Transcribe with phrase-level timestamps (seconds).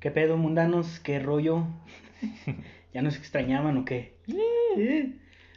[0.00, 1.00] ¿Qué pedo, mundanos?
[1.00, 1.66] ¿Qué rollo?
[2.94, 4.14] ¿Ya nos extrañaban o qué?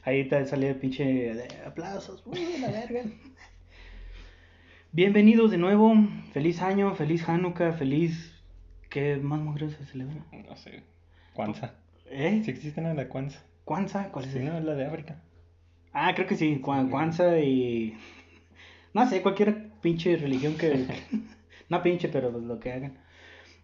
[0.04, 2.24] Ahí te salió el pinche de aplausos.
[2.26, 3.04] ¡Uh, la verga!
[4.92, 5.94] Bienvenidos de nuevo.
[6.34, 8.32] Feliz año, feliz Hanukkah, feliz.
[8.90, 10.16] ¿Qué más mujeres se celebra?
[10.32, 10.84] No sé.
[11.34, 11.74] Kwanzaa.
[12.12, 12.42] ¿Eh?
[12.44, 13.42] Sí existe una de la Kwanzaa.
[13.66, 14.10] ¿Kwanzaa?
[14.12, 15.22] ¿Cuál es Sí, no, es la de África.
[15.94, 16.60] Ah, creo que sí.
[16.62, 17.98] Kwan- Kwanzaa y.
[18.94, 20.86] No sé, cualquier pinche religión que.
[21.70, 22.98] no pinche, pero lo que hagan.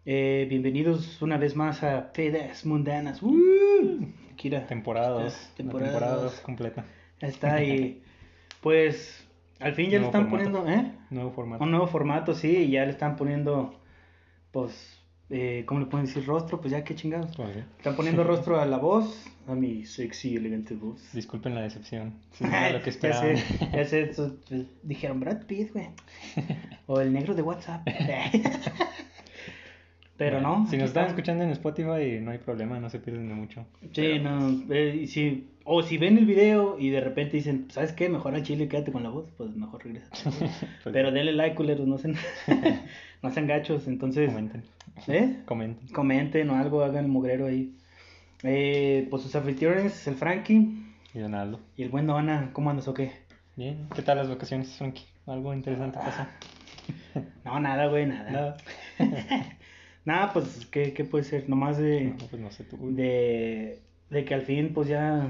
[0.05, 3.21] Eh, bienvenidos una vez más a Pedas Mundanas.
[3.21, 4.08] ¡Uh!
[4.35, 4.66] Kira.
[4.67, 5.34] Temporada 2.
[5.34, 6.31] Está- temporada Temporada dos.
[6.34, 6.85] 2 completa.
[7.22, 8.03] Está ahí.
[8.62, 9.25] Pues.
[9.62, 10.52] Al fin ya le están formato.
[10.63, 10.70] poniendo.
[10.89, 10.91] ¿Eh?
[11.12, 11.63] Nuevo formato.
[11.63, 13.73] Un nuevo formato, sí, y ya le están poniendo.
[14.52, 14.98] Pues.
[15.30, 16.59] Eh, ¿Cómo le pueden decir rostro?
[16.59, 17.34] Pues ya, qué chingados.
[17.38, 17.55] Pues.
[17.77, 21.02] Están poniendo rostro a la voz, a mi sexy, elegante voz.
[21.13, 22.16] Disculpen la decepción.
[22.34, 23.38] Sí, no era lo que ya esperaban.
[23.38, 25.88] sé, ya sé, eso, pues, dijeron Brad Pitt, güey.
[26.88, 27.88] O el negro de WhatsApp.
[30.20, 30.67] Pero Bueno, no.
[30.67, 31.16] Si nos están está.
[31.16, 33.66] escuchando en Spotify, no hay problema, no se pierden de mucho.
[33.81, 34.64] Sí, Pero, no.
[34.72, 38.09] eh, y si, o si ven el video y de repente dicen, ¿sabes qué?
[38.09, 40.09] Mejor al chile quédate con la voz, pues mejor regresa.
[40.84, 42.16] pues, Pero denle like, culeros, no sean,
[43.23, 43.88] no sean gachos.
[43.88, 44.64] Entonces, Comenten.
[45.08, 45.38] ¿eh?
[45.45, 45.88] Comenten.
[45.88, 47.73] Comenten o algo, hagan el mugrero ahí.
[48.44, 50.83] Eh, pues sus anfitriones, el Frankie
[51.14, 51.59] Y Donaldo.
[51.78, 53.11] y el buen Dona, ¿cómo andas o qué?
[53.56, 53.88] Bien.
[53.95, 55.06] ¿Qué tal las vacaciones, Frankie?
[55.28, 56.26] ¿Algo interesante pasó?
[57.45, 58.31] No, nada, güey, nada.
[58.31, 58.58] Nada.
[60.05, 61.50] Nada, pues, ¿qué, qué puede ser?
[61.50, 62.78] Nomás de, No, pues no sé tú.
[62.95, 65.30] de, de que al fin, pues ya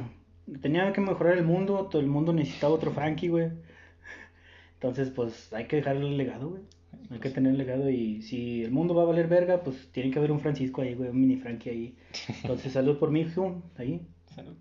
[0.61, 3.49] tenía que mejorar el mundo, todo el mundo necesitaba otro Frankie, güey.
[4.75, 6.63] Entonces, pues, hay que dejarle el legado, güey.
[7.11, 10.09] Hay que tener el legado y si el mundo va a valer verga, pues tiene
[10.11, 11.95] que haber un Francisco ahí, güey, un mini Frankie ahí.
[12.43, 14.01] Entonces, salud por mi hijo, ahí.
[14.35, 14.55] Salud.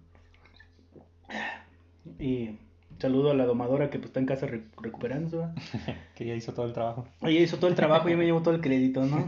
[2.18, 2.50] Y
[2.98, 5.54] saludo a la domadora que pues está en casa re- recuperándose, ¿verdad?
[6.14, 7.06] que ya hizo todo el trabajo.
[7.22, 9.26] Ella hizo todo el trabajo y yo me llevo todo el crédito, ¿no?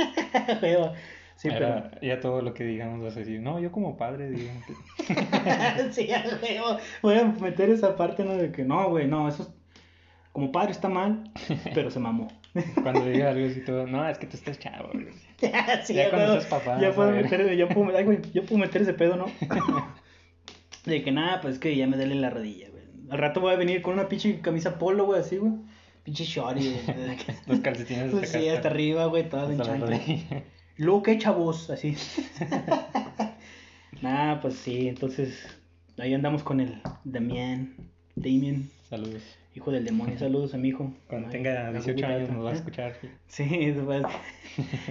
[0.60, 0.92] Pero,
[1.36, 3.40] sí, Era- Ya todo lo que digamos vas a decir.
[3.40, 4.50] No, yo como padre, digo.
[5.06, 5.92] pero...
[5.92, 6.78] sí, a huevo.
[7.02, 8.34] Voy a meter esa parte, ¿no?
[8.34, 9.48] De que no, güey, no, eso es...
[10.32, 11.24] Como padre está mal,
[11.74, 12.28] pero se mamó.
[12.82, 14.90] Cuando diga algo así todo, no, es que tú estás chavo.
[14.92, 15.08] güey".
[15.84, 18.82] sí, Ya cuando seas papá, Ya puedo meter, ya puedo, ay, güey, yo puedo meter
[18.82, 19.26] ese pedo, ¿no?
[20.84, 22.79] De que nada, pues es que ya me duele la rodilla, güey.
[23.10, 25.52] Al rato voy a venir con una pinche camisa polo, güey, así, güey.
[26.04, 27.16] Pinche shorty, güey.
[27.46, 30.00] Los calcetines Pues sí, hasta arriba, güey, toda hasta la chancla.
[30.76, 31.68] Luego, ¿qué chavos?
[31.70, 31.96] Así.
[34.02, 35.46] nah, pues sí, entonces
[35.98, 37.74] ahí andamos con el Damián,
[38.14, 39.22] Damien, Saludos.
[39.54, 40.18] hijo del demonio.
[40.18, 40.92] Saludos a mi hijo.
[41.08, 42.96] Cuando Ay, tenga la 18 Google años nos vas a escuchar.
[43.26, 44.02] Sí, después.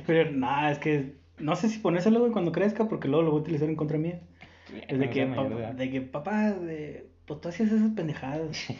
[0.05, 3.39] Pero nada, es que no sé si ponérselo, güey, cuando crezca, porque luego lo voy
[3.39, 4.19] a utilizar en contra mía.
[4.87, 5.73] Es de Cuando que, sea mayor pa- de edad.
[5.73, 8.57] de que papá, de, pues tú hacías esas pendejadas.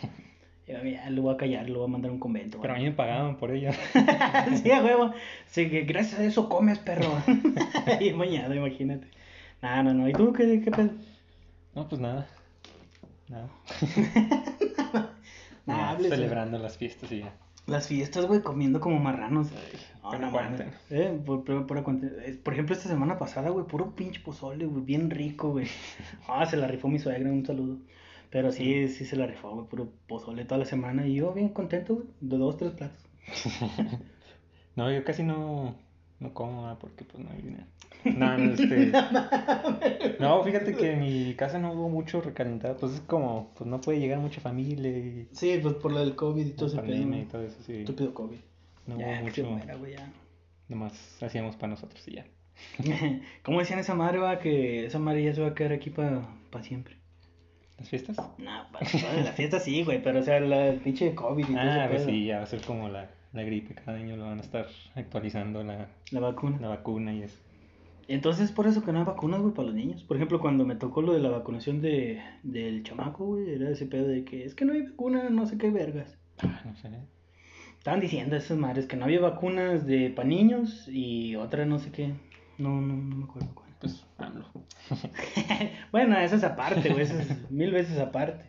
[0.68, 2.62] Ya, lo voy a callar, lo voy a mandar a un convento.
[2.62, 3.72] Pero a mí me pagaban por ello.
[4.62, 5.16] sí, a huevo.
[5.48, 7.12] Sí, que gracias a eso comes, perro.
[8.00, 9.08] y mañana, imagínate.
[9.64, 10.08] No, no, no.
[10.08, 10.92] ¿Y tú qué, qué pedo?
[11.74, 12.28] No, pues nada.
[13.30, 13.50] Nada.
[15.66, 17.34] Nada, celebrando las fiestas y ya.
[17.66, 19.48] Las fiestas, güey, comiendo como marranos.
[20.04, 20.40] No, Pero no.
[20.92, 25.66] Eh, por, por ejemplo, esta semana pasada, güey, puro pinche pozole, güey, bien rico, güey.
[26.28, 27.80] Ah, se la rifó mi suegra, un saludo.
[28.30, 31.08] Pero sí, sí se la rifó, güey, puro pozole toda la semana.
[31.08, 33.04] Y yo bien contento, güey, de dos, tres platos.
[34.76, 35.76] No, yo casi no,
[36.22, 37.66] no como, ah, porque pues no hay dinero.
[38.06, 38.94] No, no, este...
[40.20, 42.78] No, fíjate que en mi casa no hubo mucho recalentado.
[42.78, 45.28] Pues es como, pues no puede llegar mucha familia y...
[45.34, 47.18] Sí, pues por lo del COVID y todo ese pedo.
[47.18, 47.80] y todo eso, sí.
[47.80, 48.38] Estúpido COVID.
[48.88, 49.44] No ya, hubo mucho...
[49.44, 50.10] muera, güey, ya.
[50.70, 52.26] Nomás hacíamos para nosotros y ya.
[53.44, 54.40] ¿Cómo decían esa madre, va?
[54.40, 56.24] Que esa madre ya se va a quedar aquí para
[56.62, 56.96] siempre.
[57.80, 58.18] ¿Las fiestas?
[58.38, 58.86] No, para
[59.24, 62.04] la fiesta sí, güey, pero o sea, la el pinche COVID y todo Ah, pues
[62.04, 63.74] sí, ya va a ser como la, la gripe.
[63.74, 66.58] Cada año lo van a estar actualizando la, La vacuna.
[66.60, 67.38] la vacuna y eso.
[68.10, 70.04] Entonces, por eso que no hay vacunas, güey, para los niños.
[70.04, 73.86] Por ejemplo, cuando me tocó lo de la vacunación de, del chamaco, güey, era ese
[73.86, 76.18] pedo de que es que no hay vacuna, no sé qué vergas.
[76.40, 76.90] Ah, no sé.
[77.78, 81.92] Estaban diciendo esas madres que no había vacunas de para niños y otra no sé
[81.92, 82.14] qué.
[82.58, 83.69] No, no, no me acuerdo cuál.
[83.80, 84.46] Pues, AMLO.
[85.92, 88.46] bueno, eso es aparte, güey, eso es mil veces aparte.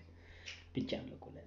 [0.73, 1.47] Pichando, culero.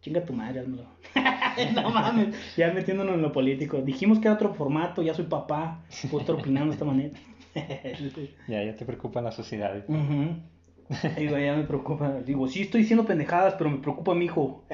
[0.00, 0.84] Chinga tu madre, házmelo.
[1.74, 3.80] no mames, ya metiéndonos en lo político.
[3.82, 7.18] Dijimos que era otro formato, ya soy papá, puedo estar opinando de esta manera.
[8.46, 9.84] Ya, ya te preocupa la sociedad.
[11.16, 12.20] Digo, ya me preocupa.
[12.20, 14.64] Digo, sí estoy diciendo pendejadas, pero me preocupa mi hijo.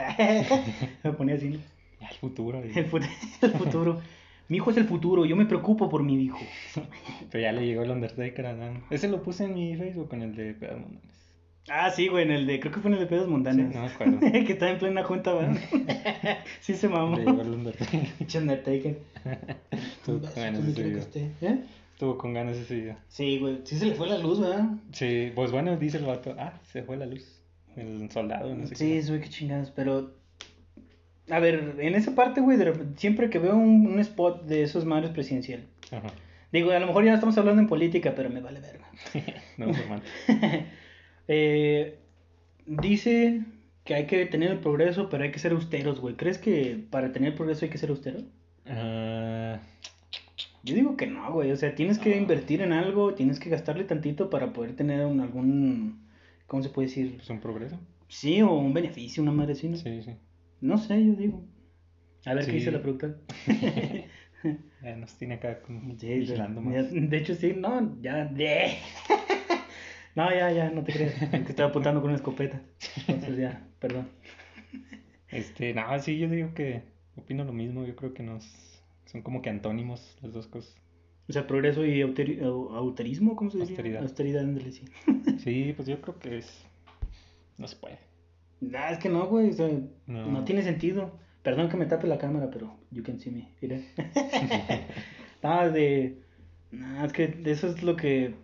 [1.03, 1.59] me ponía así.
[2.01, 2.63] el futuro.
[2.63, 3.09] El, fut-
[3.41, 4.01] el futuro.
[4.49, 6.39] Mi hijo es el futuro, yo me preocupo por mi hijo.
[7.31, 8.83] Pero ya le llegó el Undertaker a Dan.
[8.91, 11.15] Ese lo puse en mi Facebook con el de Pedro Mondones.
[11.71, 13.73] Ah, sí, güey, en el de, creo que fue en el de pedos mundanos.
[13.73, 14.21] Sí, no me acuerdo.
[14.21, 15.57] que estaba en plena junta, ¿verdad?
[16.61, 17.17] sí se mamó.
[17.17, 18.01] Le llegó el Undertaker.
[18.43, 18.99] Undertaker.
[19.71, 20.99] Estuvo con ganas ese video.
[20.99, 21.31] esté.
[21.41, 21.65] ¿Eh?
[21.95, 22.97] Estuvo con ganas ese video.
[23.09, 24.73] Sí, güey, sí se le fue la luz, ¿verdad?
[24.93, 26.35] Sí, pues bueno, dice el vato.
[26.39, 27.41] Ah, se fue la luz.
[27.77, 29.03] El soldado, no sé Sí, qué.
[29.03, 30.13] soy que chingados, pero...
[31.31, 32.59] A ver, en esa parte, güey,
[32.97, 36.09] siempre que veo un, un spot de esos madres presidencial, Ajá.
[36.53, 38.87] digo, a lo mejor ya no estamos hablando en política, pero me vale verga.
[39.59, 40.03] No, normal.
[41.27, 41.99] Eh,
[42.67, 43.43] dice
[43.85, 46.17] que hay que tener el progreso, pero hay que ser austeros, güey.
[46.17, 48.21] ¿Crees que para tener el progreso hay que ser austero?
[48.67, 49.59] Ah,
[50.63, 51.51] Yo digo que no, güey.
[51.53, 55.21] O sea, tienes que invertir en algo, tienes que gastarle tantito para poder tener un-
[55.21, 56.07] algún,
[56.47, 57.17] ¿cómo se puede decir?
[57.17, 57.79] pues un progreso.
[58.09, 59.55] Sí, o un beneficio, una madre.
[59.55, 60.11] Sí, sí.
[60.65, 61.45] No sé, yo digo.
[62.25, 63.17] A ver qué dice la productora.
[64.83, 66.93] Ya nos tiene acá con, Sí, vigilando ya- más.
[66.93, 68.27] de hecho, sí, no, ya.
[68.27, 68.75] de-
[70.15, 71.15] No, ya, ya, no te creas.
[71.31, 72.61] Que estaba apuntando con una escopeta.
[73.09, 74.07] Entonces ya, perdón.
[75.29, 76.83] Este, no, sí, yo digo que
[77.17, 77.85] opino lo mismo.
[77.87, 78.45] Yo creo que nos
[79.07, 80.77] son como que antónimos las dos cosas.
[81.29, 83.73] O sea, progreso y auteri- au- auterismo, ¿cómo se dice?
[83.73, 84.03] Austeridad.
[84.03, 84.85] Austeridad, ándale, sí.
[85.39, 86.65] Sí, pues yo creo que es.
[87.59, 87.99] No se puede.
[88.71, 89.69] Nah, es que no, güey, o sea,
[90.07, 90.27] No.
[90.27, 90.45] no.
[90.45, 91.19] tiene sentido.
[91.43, 93.79] Perdón que me tape la cámara, pero you can see me, mira.
[95.43, 96.19] Nada de...
[96.71, 98.35] Nah, es que eso es lo que...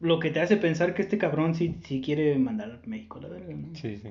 [0.00, 3.28] Lo que te hace pensar que este cabrón sí, sí quiere mandar a México, la
[3.28, 3.74] verdad, ¿no?
[3.74, 4.10] Sí, sí.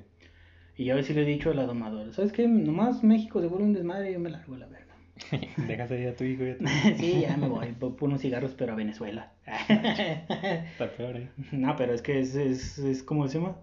[0.75, 2.47] Y ya a ver si le he dicho a la domadora, ¿sabes qué?
[2.47, 4.93] Nomás México se vuelve un desmadre y yo me largo la verga.
[5.67, 6.65] Dejas ahí a tu hijo y a tu...
[6.97, 9.31] sí, ya me voy, por unos cigarros, pero a Venezuela.
[9.45, 11.29] Está peor ahí.
[11.53, 13.57] no, pero es que es, es, es como se llama.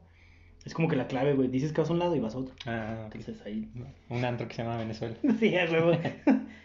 [0.64, 1.48] Es como que la clave, güey.
[1.48, 2.54] Dices que vas a un lado y vas a otro.
[2.66, 3.02] Ah.
[3.04, 3.68] Entonces ahí.
[4.08, 5.16] Un antro que se llama Venezuela.
[5.38, 5.92] Sí, huevo.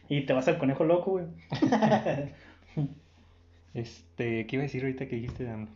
[0.07, 1.25] y te vas al conejo loco, güey.
[3.73, 5.69] Este, ¿qué iba a decir ahorita que dijiste de AMLO?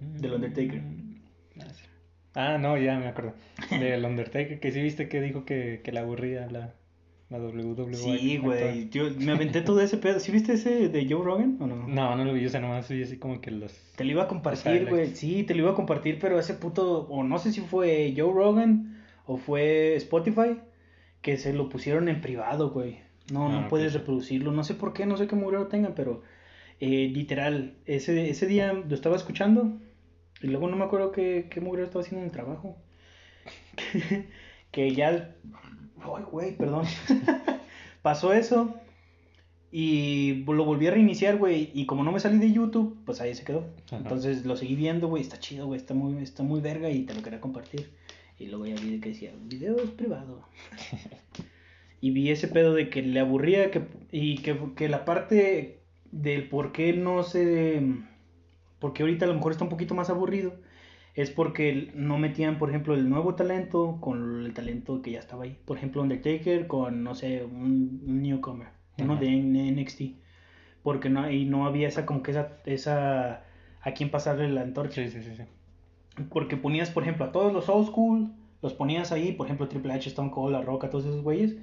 [0.00, 0.80] Del Undertaker.
[1.60, 1.84] Ah, sí.
[2.34, 3.34] Ah, no, ya me acuerdo.
[3.70, 6.72] Del Undertaker, que sí viste que dijo que, que le aburría la,
[7.38, 7.94] la WWE.
[7.94, 8.88] sí, güey.
[8.90, 10.20] Yo me aventé todo ese pedo.
[10.20, 11.88] ¿Sí viste ese de Joe Rogan o no?
[11.88, 13.72] No, no lo vi, o sea, nomás vi así como que los...
[13.96, 15.14] Te lo iba a compartir, güey.
[15.14, 17.06] Sí, te lo iba a compartir, pero ese puto.
[17.08, 20.58] O no sé si fue Joe Rogan o fue Spotify.
[21.20, 22.98] Que se lo pusieron en privado, güey.
[23.32, 24.50] No, Ah, no puedes reproducirlo.
[24.52, 26.22] No sé por qué, no sé qué mugrero tengan, pero.
[26.80, 29.78] eh, literal, ese, ese día lo estaba escuchando.
[30.42, 32.76] Y luego no me acuerdo qué, qué mugrero estaba haciendo en el trabajo.
[34.72, 35.34] que ya.
[36.04, 36.86] Ay, güey, perdón.
[38.02, 38.74] Pasó eso.
[39.70, 41.70] Y lo volví a reiniciar, güey.
[41.72, 43.66] Y como no me salí de YouTube, pues ahí se quedó.
[43.86, 43.96] Ajá.
[43.96, 45.22] Entonces lo seguí viendo, güey.
[45.22, 45.80] Está chido, güey.
[45.80, 47.90] Está muy, está muy verga y te lo quería compartir.
[48.38, 50.42] Y luego ya vi que decía, video es privado.
[52.00, 56.48] y vi ese pedo de que le aburría que, y que, que la parte del
[56.48, 57.82] por qué no se...
[58.78, 60.54] Porque ahorita a lo mejor está un poquito más aburrido.
[61.14, 65.44] Es porque no metían, por ejemplo, el nuevo talento con el talento que ya estaba
[65.44, 65.58] ahí.
[65.66, 68.68] Por ejemplo, Undertaker con, no sé, un, un newcomer.
[68.98, 70.02] Uno de NXT.
[70.82, 73.44] Porque no, y no había esa, como que esa, esa,
[73.82, 75.02] a quién pasarle la antorcha.
[75.04, 75.42] Sí, sí, sí, sí.
[76.30, 78.32] Porque ponías, por ejemplo, a todos los old school,
[78.62, 81.56] los ponías ahí, por ejemplo, Triple H, Stone Cold, La Roca, todos esos güeyes,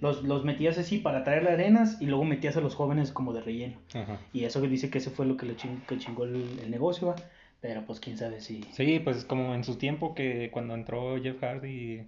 [0.00, 3.40] los, los metías así para traerle arenas y luego metías a los jóvenes como de
[3.40, 3.78] relleno.
[3.94, 4.18] Ajá.
[4.32, 6.70] Y eso que dice que ese fue lo que le ching- que chingó el, el
[6.70, 7.16] negocio, ¿va?
[7.66, 8.62] Pero pues quién sabe si...
[8.72, 12.06] Sí, pues como en su tiempo que cuando entró Jeff Hardy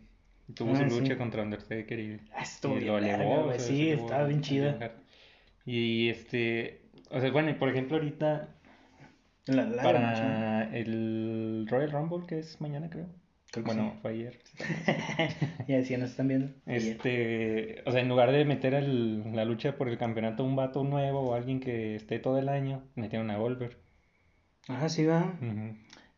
[0.49, 1.00] y tuvo Ah, su sí.
[1.00, 3.44] lucha contra Undertaker y, Ah, estuvo y bien lo verga, elevó.
[3.44, 4.93] güey, o sea, sí, elevó estaba bien chida.
[5.67, 8.48] Y este, o sea, bueno, y por ejemplo ahorita
[9.46, 13.06] La, la para el Royal Rumble que es mañana creo.
[13.50, 13.98] Creo que Bueno, sí.
[14.03, 14.38] fue ayer.
[15.69, 16.48] ya decía, nos están viendo.
[16.67, 16.82] Ayer.
[16.96, 20.84] Este, o sea, en lugar de meter el- la lucha por el campeonato un vato
[20.84, 23.77] nuevo o alguien que esté todo el año, metieron a Goldberg.
[24.69, 25.34] Ah, sí, va.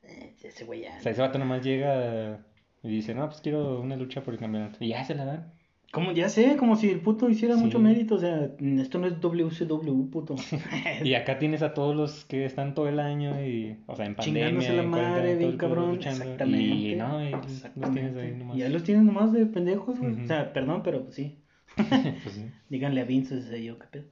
[0.02, 0.96] Eh, Ese güey ya.
[0.98, 2.44] O sea, ese vato nomás llega
[2.82, 4.78] y dice, no, pues quiero una lucha por el campeonato.
[4.84, 5.52] Y ya se la dan.
[5.92, 7.64] Como ya sé, como si el puto hiciera Sí.
[7.64, 10.36] mucho mérito, o sea, esto no es WCW, puto.
[11.04, 14.14] Y acá tienes a todos los que están todo el año y, o sea, en
[14.14, 15.90] pandemia, Chingándose la madre, bien cabrón.
[15.96, 16.92] luchando, Exactamente.
[16.92, 18.56] Y no, y los tienes ahí nomás.
[18.56, 20.22] Y ahí los tienes nomás de pendejos, güey.
[20.22, 21.38] O sea, perdón, pero pues sí.
[21.76, 22.46] Pues sí.
[22.68, 24.04] Díganle a Vince, ese yo, qué pedo.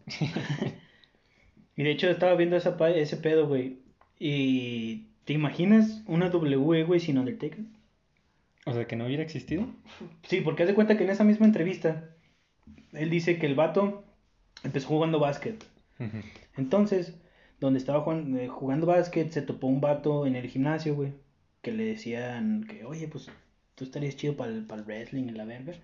[1.76, 3.78] y de hecho estaba viendo esa, pa- ese pedo, güey.
[4.18, 7.64] Y ¿te imaginas una W, güey, sin Undertaker?
[8.66, 9.66] O sea, que no hubiera existido.
[10.24, 12.10] Sí, porque haz de cuenta que en esa misma entrevista,
[12.92, 14.04] él dice que el vato
[14.64, 15.64] empezó jugando básquet.
[16.56, 17.14] Entonces,
[17.60, 21.12] donde estaba jugan- eh, jugando básquet, se topó un vato en el gimnasio, güey,
[21.62, 23.30] que le decían que, oye, pues
[23.74, 25.74] tú estarías chido para el, wrestling en la verga.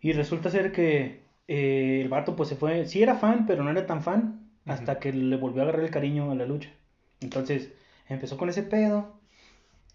[0.00, 3.70] Y resulta ser que eh, el vato, pues se fue, sí era fan, pero no
[3.70, 6.70] era tan fan, hasta que le volvió a agarrar el cariño a la lucha.
[7.24, 7.72] Entonces,
[8.08, 9.18] empezó con ese pedo.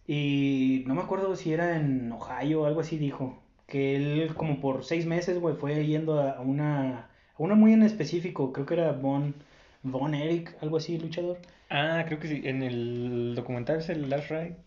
[0.07, 3.41] Y no me acuerdo si era en Ohio o algo así dijo.
[3.67, 7.09] Que él como por seis meses, güey, fue yendo a una...
[7.37, 9.35] A una muy en específico, creo que era Von,
[9.83, 11.37] Von Eric, algo así, luchador.
[11.69, 12.41] Ah, creo que sí.
[12.43, 14.57] En el documental es el Last Ride.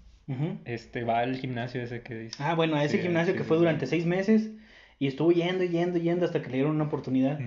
[0.64, 2.36] Este va al gimnasio ese que dice.
[2.38, 4.50] Ah, bueno, a ese Sí, gimnasio sí, que fue durante seis meses
[4.98, 7.38] y estuvo yendo, yendo, yendo hasta que le dieron una oportunidad.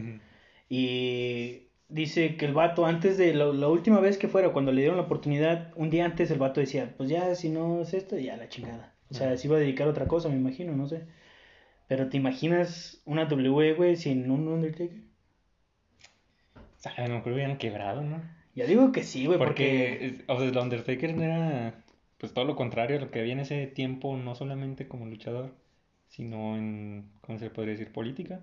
[0.69, 4.81] Y dice que el vato, antes de lo- la última vez que fuera, cuando le
[4.81, 8.17] dieron la oportunidad, un día antes el vato decía, pues ya, si no es esto,
[8.17, 8.95] ya la chingada.
[9.09, 9.37] O sea, Ajá.
[9.37, 11.05] se iba a dedicar a otra cosa, me imagino, no sé.
[11.87, 15.01] Pero ¿te imaginas una W, güey, sin un Undertaker?
[16.55, 18.21] O sea, a lo mejor hubieran quebrado, ¿no?
[18.55, 20.23] Ya digo que sí, güey, Porque, porque...
[20.27, 21.83] o sea, el Undertaker era
[22.17, 25.53] pues todo lo contrario a lo que había en ese tiempo, no solamente como luchador,
[26.07, 27.91] sino en, ¿cómo se podría decir?
[27.91, 28.41] Política.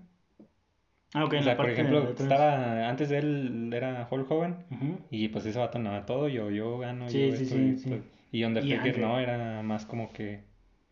[1.13, 4.65] Ah, ok, O sea, por ejemplo, estaba, antes de él era Hulk Hogan,
[5.11, 8.01] y pues ese vato nada, todo yo, yo gano, Sí, yo sí, esto, sí, pues,
[8.31, 10.41] y Undertaker no, era más como que,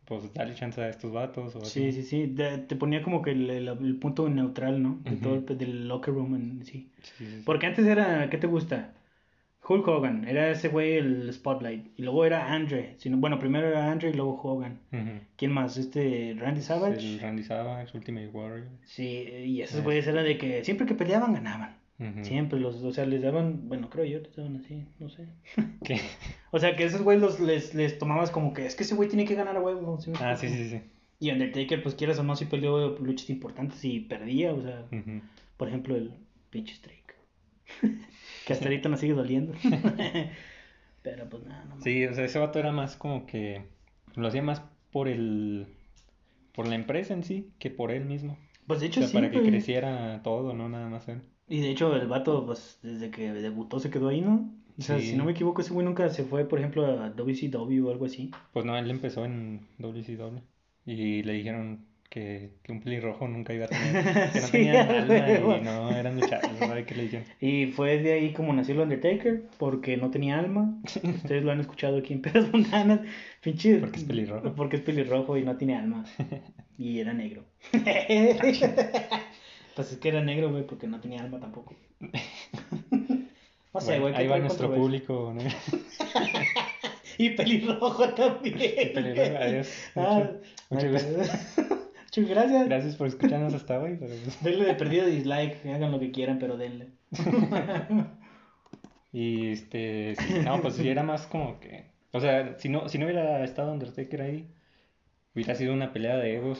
[0.06, 1.92] pues dale chance a estos vatos o Sí, así.
[1.92, 2.28] sí, sí.
[2.28, 5.00] de- te ponía como que el, el- el punto neutral, ¿no?
[5.04, 6.92] De todo el, del locker room en sí.
[7.46, 8.94] Porque antes era, ¿qué te gusta?
[9.68, 11.88] Hulk Hogan, era ese güey el spotlight.
[11.98, 12.96] Y luego era Andre.
[12.98, 14.80] Sino, bueno, primero era Andre y luego Hogan.
[15.36, 15.78] ¿Quién más?
[15.78, 17.00] Este, Randy Savage.
[17.00, 18.68] El Randy Savage, Ultimate Warrior.
[18.86, 19.06] Sí,
[19.46, 19.84] y esos Ese.
[19.84, 21.76] güeyes eran de que siempre que peleaban ganaban.
[22.24, 25.28] Siempre los, o sea, les daban, bueno, creo yo, les daban así, no sé.
[25.84, 26.02] ¿Qué?
[26.50, 29.08] O sea, que esos güeyes los, les, les tomabas como que es que ese güey
[29.08, 30.02] tiene que ganar a huevo.
[30.02, 30.82] ¿sí Ah, sí, sí, sí.
[31.20, 34.84] Y Undertaker, pues quieras o no, sí peleó luchas importantes y perdía, o sea,
[35.58, 36.14] por ejemplo, el
[36.50, 37.01] pinche Streak.
[38.46, 39.54] que hasta ahorita nos sigue doliendo.
[41.04, 41.82] Pero pues nada, no.
[41.82, 43.64] Sí, o sea, ese vato era más como que
[44.16, 44.62] lo hacía más
[44.92, 45.68] por el
[46.54, 48.38] por la empresa en sí que por él mismo.
[48.68, 51.22] Pues de O hecho sea, sí, para que creciera todo, no nada más él.
[51.48, 54.54] Y de hecho el vato, pues desde que debutó se quedó ahí, ¿no?
[54.78, 55.08] O sea, Sí.
[55.12, 58.06] si no me equivoco, ese güey nunca se fue, por ejemplo, a WCW o algo
[58.06, 58.32] así.
[58.54, 60.40] Pues no, él empezó en WCW
[60.86, 64.04] y le dijeron que, que un pelirrojo nunca iba a tener,
[64.34, 67.26] que no Sí, tenía a alma y no eran luchadores, ¿sabe qué le dijeron?
[67.40, 70.78] Y fue de ahí como nació el Undertaker, porque no tenía alma.
[70.84, 73.00] Ustedes lo han escuchado aquí en Pedas Montanas.
[73.42, 73.78] Pinche.
[73.78, 74.54] Porque es pelirrojo.
[74.56, 76.04] Porque es pelirrojo y no tiene alma.
[76.78, 77.44] Y era negro.
[79.76, 81.76] pues es que era negro, güey, porque no tenía alma tampoco.
[82.00, 84.14] No sé, Bueno, güey.
[84.14, 85.42] ¿qué ahí va nuestro público, ¿no?
[87.20, 88.56] Y pelirrojo también.
[88.94, 89.70] pelirrojo, adiós.
[89.96, 90.32] Ah,
[90.72, 91.78] Mucho- ay,
[92.18, 92.66] Muchas gracias.
[92.68, 93.96] Gracias por escucharnos hasta hoy.
[94.00, 96.88] pero- pues, Denle de perdido dislike, hagan lo que quieran, pero denle.
[99.14, 102.98] Y este, sí, no, pues sí era más como que, o sea, si no, si
[102.98, 104.48] no hubiera estado Undertaker ahí,
[105.36, 106.60] hubiera sido una pelea de egos,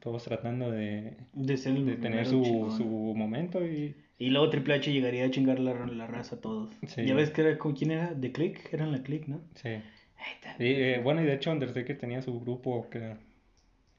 [0.00, 4.90] todos tratando de, De, ser de tener su, su momento y Y luego Triple H
[4.90, 6.70] llegaría a chingar la, la raza a todos.
[6.86, 7.04] Sí.
[7.04, 9.42] Ya ves que era con quién era, The Click, eran la Click, ¿no?
[9.54, 9.68] sí.
[9.68, 10.56] Ahí está.
[10.62, 13.18] Y, eh, bueno, y de hecho Undertaker tenía su grupo que era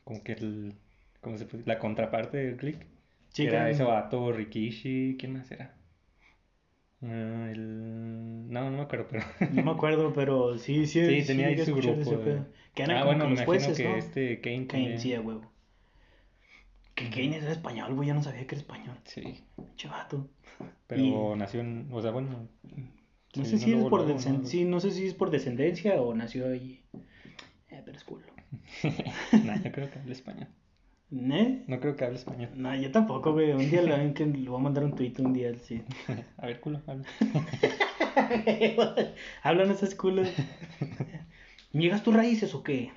[0.04, 0.74] como que el,
[1.22, 1.64] ¿cómo se puede?
[1.66, 2.86] La contraparte del Click.
[3.30, 5.74] Sí, era ese vato, Rikishi, ¿quién más era?
[7.04, 8.48] Ah, el...
[8.52, 9.24] No, no me acuerdo, pero...
[9.50, 11.06] No me acuerdo, pero sí, sí.
[11.06, 12.12] Sí, tenía ahí su grupo.
[12.12, 12.46] de- pedo.
[12.76, 13.96] Que eran Ah, bueno, me imagino jueces, que ¿no?
[13.96, 15.52] este Kane Kane, sí, a huevo.
[16.96, 18.98] Que Kane era español, güey, yo no sabía que era español.
[19.06, 19.44] Sí,
[19.76, 20.30] Chavato.
[20.88, 21.90] pero nació en...
[21.92, 22.48] O sea, bueno...
[23.36, 24.48] No se sé si vino es luego, por luego, descen- ¿no?
[24.48, 26.82] sí, no sé si es por descendencia o nació ahí.
[27.70, 28.26] Eh, pero es culo.
[29.44, 30.48] No, yo creo que habla español.
[31.12, 31.64] ¿Ne?
[31.68, 32.52] No creo que hable español.
[32.56, 33.52] No, yo tampoco, güey.
[33.52, 35.82] Un día le, que le voy a mandar un tweet un día, sí.
[36.38, 37.06] A ver, culo, habla.
[39.44, 40.30] Hablan esas culos.
[41.74, 42.92] ¿Llegas tus raíces o qué?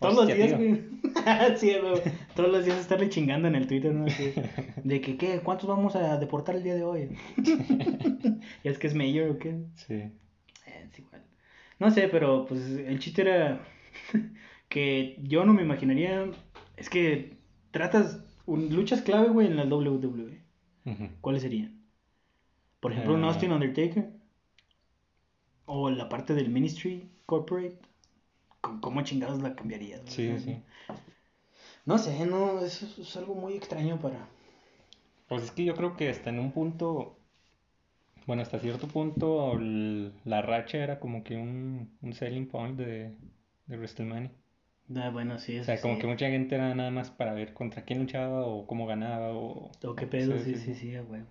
[0.00, 0.82] Todos los días, güey.
[1.56, 2.02] sí, güey.
[2.34, 4.06] Todos los días estarle chingando en el Twitter, ¿no?
[4.84, 5.40] De que, ¿qué?
[5.40, 7.16] ¿Cuántos vamos a deportar el día de hoy?
[8.62, 9.56] ¿Y es que es mayor o qué?
[9.74, 9.94] Sí.
[9.94, 10.12] Eh,
[10.66, 11.22] es igual.
[11.80, 13.60] No sé, pero pues el chiste era
[14.68, 16.30] que yo no me imaginaría.
[16.78, 17.36] Es que
[17.70, 20.42] tratas un- luchas clave, güey, en la WWE.
[21.20, 21.82] ¿Cuáles serían?
[22.80, 23.28] Por ejemplo, un Ah.
[23.28, 24.10] Austin Undertaker.
[25.66, 27.78] O la parte del Ministry Corporate.
[28.60, 30.00] ¿Cómo- ¿Cómo chingados la cambiarías?
[30.02, 30.12] güey?
[30.12, 30.62] Sí, sí.
[31.84, 34.26] No sé, no, eso es, es algo muy extraño para.
[35.28, 37.18] Pues es que yo creo que hasta en un punto...
[38.26, 43.14] Bueno, hasta cierto punto el- la racha era como que un, un selling point de,
[43.66, 44.30] de WrestleMania.
[44.96, 46.00] Ah, bueno, sí, O eso sea, como sí.
[46.00, 49.70] que mucha gente era nada más para ver contra quién luchaba o cómo ganaba o...
[49.84, 51.26] O qué pedo, sí, sí, sí, a huevo.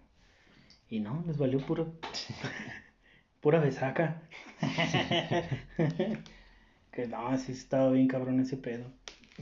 [0.89, 1.93] Y no, les valió puro.
[3.41, 4.21] Pura besaca.
[6.91, 8.85] que no, sí estaba bien cabrón ese pedo.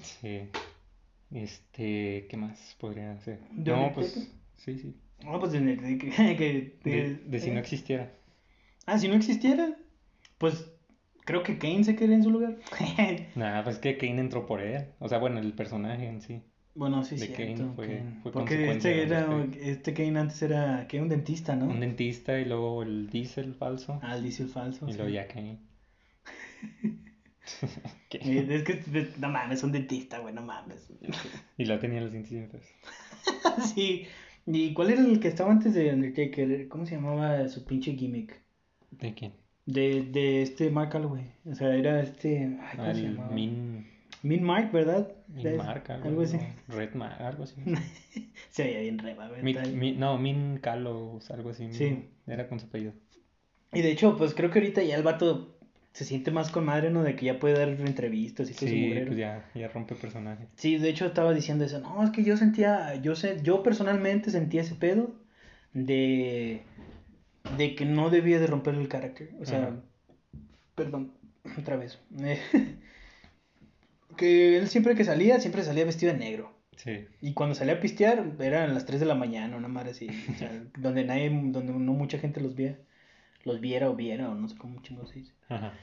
[0.01, 0.49] Sí.
[1.33, 3.15] Este, ¿qué más podría?
[3.15, 4.13] ¿De No, pues
[4.57, 4.95] sí, sí.
[5.23, 6.09] No, pues en el de que.
[6.37, 8.11] que- De, de- de si no existiera.
[8.85, 9.75] Ah, si no existiera,
[10.37, 10.69] pues
[11.25, 12.57] Creo que Kane se quedaría en su lugar.
[13.35, 14.85] Nada, pues es que Kane entró por él.
[14.99, 16.41] O sea, bueno, el personaje en sí.
[16.75, 17.33] bueno, sí, De sí.
[17.33, 21.55] Kane fue- fue Porque este, de era, los este Kane antes era que un dentista,
[21.55, 21.65] ¿no?
[21.65, 23.99] Un dentista y luego el Diesel falso.
[24.03, 24.87] Ah, el diesel falso.
[24.87, 24.97] y sí.
[24.97, 25.59] luego ya Kane.
[28.09, 30.89] Es que, no mames, un dentista, güey, no mames.
[31.57, 32.31] Y luego tenía los dientes
[33.73, 34.07] sí.
[34.47, 36.67] ¿Y cuál era el que estaba antes de Undertaker?
[36.67, 38.41] ¿Cómo se llamaba su pinche gimmick?
[38.91, 39.33] ¿De quién?
[39.65, 41.31] De, de este Mark Calloway.
[41.45, 42.57] O sea, era este.
[42.61, 43.29] Ay, ¿cómo se llamaba?
[43.31, 43.87] Min,
[44.21, 45.11] Min Mark, ¿verdad?
[45.27, 46.37] Min Mark, algo, algo así.
[46.67, 47.55] Red Mark, algo así.
[48.49, 49.29] Se veía bien reba.
[49.41, 51.71] Min- no, Min Kalos, algo así.
[51.73, 52.05] Sí.
[52.27, 52.93] Era con su apellido.
[53.73, 55.57] Y de hecho, pues creo que ahorita ya el vato
[55.91, 57.03] se siente más con madre, ¿no?
[57.03, 60.47] De que ya puede dar entrevistas y todo Sí, pues ya, ya rompe personaje.
[60.55, 61.79] Sí, de hecho estaba diciendo eso.
[61.79, 65.13] No, es que yo sentía, yo sé, yo personalmente sentía ese pedo
[65.73, 66.61] de,
[67.57, 69.31] de que no debía de romper el carácter.
[69.39, 69.75] O sea, Ajá.
[70.75, 71.13] perdón,
[71.59, 71.99] otra vez.
[74.17, 76.53] Que él siempre que salía, siempre salía vestido de negro.
[76.77, 77.05] Sí.
[77.19, 80.07] Y cuando salía a pistear, eran las 3 de la mañana, una madre así.
[80.33, 82.77] O sea, donde nadie, donde no mucha gente los viera,
[83.43, 85.33] los viera o viera, o no sé cómo chingos se dice.
[85.49, 85.73] Ajá.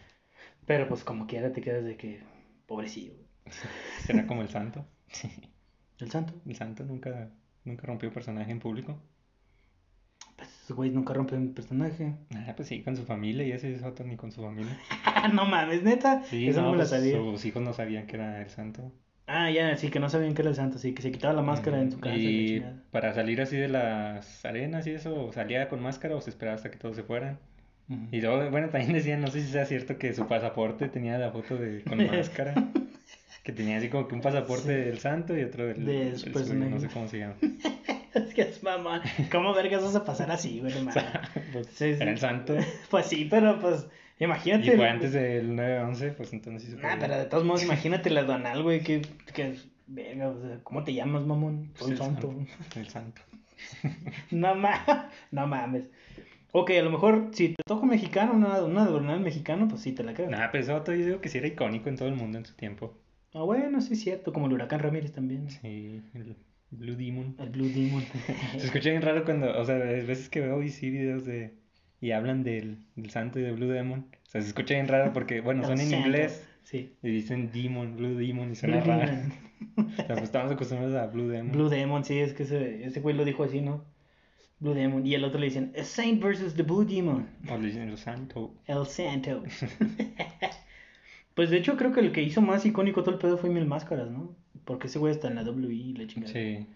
[0.66, 2.23] Pero pues como quiera te quedas de que,
[2.66, 3.12] pobrecillo.
[4.07, 4.87] Será como el santo.
[5.99, 6.33] El santo.
[6.47, 7.31] El santo nunca,
[7.64, 8.99] nunca rompió personaje en público.
[10.42, 12.14] Pues ese güey nunca rompe un personaje.
[12.34, 14.76] Ah, pues sí, con su familia y ese es otro ni con su familia.
[15.32, 16.22] no mames, neta.
[16.25, 17.11] Sí, Eso no, me la pues.
[17.12, 18.90] Sus hijos no sabían que era el santo.
[19.28, 21.42] Ah, ya, sí, que no sabían que era el santo, sí, que se quitaba la
[21.42, 22.16] máscara en su casa.
[22.16, 26.30] y la para salir así de las arenas y eso, salía con máscara o se
[26.30, 27.38] esperaba hasta que todos se fueran.
[28.11, 31.30] Y luego, bueno, también decían, no sé si sea cierto que su pasaporte tenía la
[31.30, 32.54] foto de con máscara.
[33.44, 34.88] Que tenía así como que un pasaporte Sí.
[34.88, 36.11] del santo y otro del, De
[36.70, 37.34] no sé cómo se llama.
[38.28, 39.02] es que es mamá.
[39.31, 40.73] ¿Cómo vergas vas a pasar así, güey?
[40.75, 40.95] No O mames.
[40.95, 42.02] sea, pues, Sí, sí.
[42.02, 42.54] era el santo.
[42.90, 43.87] Pues sí, pero pues,
[44.19, 44.76] Y imagínate.
[44.76, 48.25] fue antes del 9-11, pues entonces sí se Ah, pero de todos modos, imagínate la
[48.25, 49.02] donal, güey, que,
[49.35, 51.71] que, verga, o sea, ¿cómo te llamas, mamón?
[51.73, 52.35] Pues Soy el santo.
[52.76, 53.22] El santo.
[54.31, 55.85] No, ma no mames.
[56.53, 59.92] Ok, a lo mejor si te toca un mexicano, una, una donal mexicano, pues sí
[59.92, 60.29] te la creo.
[60.29, 62.44] Nada, pero eso otro yo digo que sí era icónico en todo el mundo en
[62.44, 62.94] su tiempo.
[63.35, 65.48] Ah, bueno, sí es cierto, como el huracán Ramírez también.
[65.48, 66.37] Sí, el
[66.72, 67.37] Blue Demon.
[67.38, 68.02] El Blue Demon.
[68.52, 71.54] Se escucha bien raro cuando, o sea, hay veces que veo y sí videos de
[72.00, 74.06] y hablan del, del santo y de Blue Demon.
[74.26, 76.06] O sea, se escucha bien raro porque, bueno, son en santo.
[76.08, 76.94] inglés Sí.
[77.02, 79.06] y dicen Demon, Blue Demon y suena Blue raro.
[79.12, 79.32] Demon.
[79.76, 81.52] O sea, pues estamos acostumbrados a Blue Demon.
[81.52, 83.85] Blue Demon, sí, es que ese, ese güey lo dijo así, ¿no?
[84.58, 85.06] Blue Demon.
[85.06, 87.26] Y el otro le dicen, "A Saint versus the Blue Demon.
[87.50, 88.54] O le dicen el santo.
[88.66, 89.42] El Santo.
[91.35, 93.66] pues de hecho creo que el que hizo más icónico todo el pedo fue Mil
[93.66, 94.35] Máscaras, ¿no?
[94.64, 96.33] Porque ese güey está en la WI y la chingada.
[96.33, 96.66] Sí.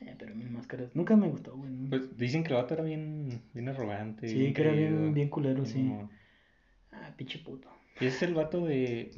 [0.00, 1.70] Eh, pero Mil Máscaras nunca me gustó, güey.
[1.70, 1.90] ¿no?
[1.90, 4.28] Pues dicen que el vato era bien, bien arrogante.
[4.28, 5.92] Sí, que era bien- bien culero, sí.
[6.92, 7.68] Ah, pinche puto.
[8.00, 9.12] ¿Y es el vato de.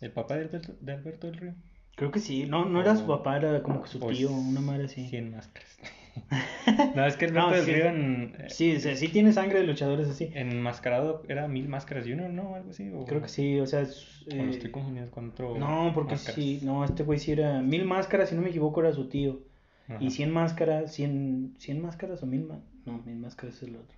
[0.00, 1.54] el papá de Alberto, de Alberto del Río?
[1.96, 2.46] Creo que sí.
[2.46, 5.08] No, no era su papá, era como que su tío, es una madre así.
[5.08, 5.78] 100 máscaras.
[6.94, 7.72] no, es que Alberto No, del sí.
[7.72, 10.30] Río en, Sí, o sea, sí tiene sangre de luchadores así.
[10.34, 12.54] enmascarado era Mil Máscaras Junior, ¿no?
[12.54, 12.90] Algo así.
[12.92, 13.80] O, Creo que sí, o sea...
[13.82, 15.56] es, o eh, estoy confundiendo con otro.
[15.58, 16.34] No, porque Máscaras.
[16.34, 17.60] sí, no, este güey sí era...
[17.60, 19.40] Mil máscaras, si no me equivoco, era su tío.
[19.88, 19.98] Ajá.
[20.00, 23.96] Y 100 máscaras, 100, 100 máscaras o mil ma- No, mil máscaras es el otro.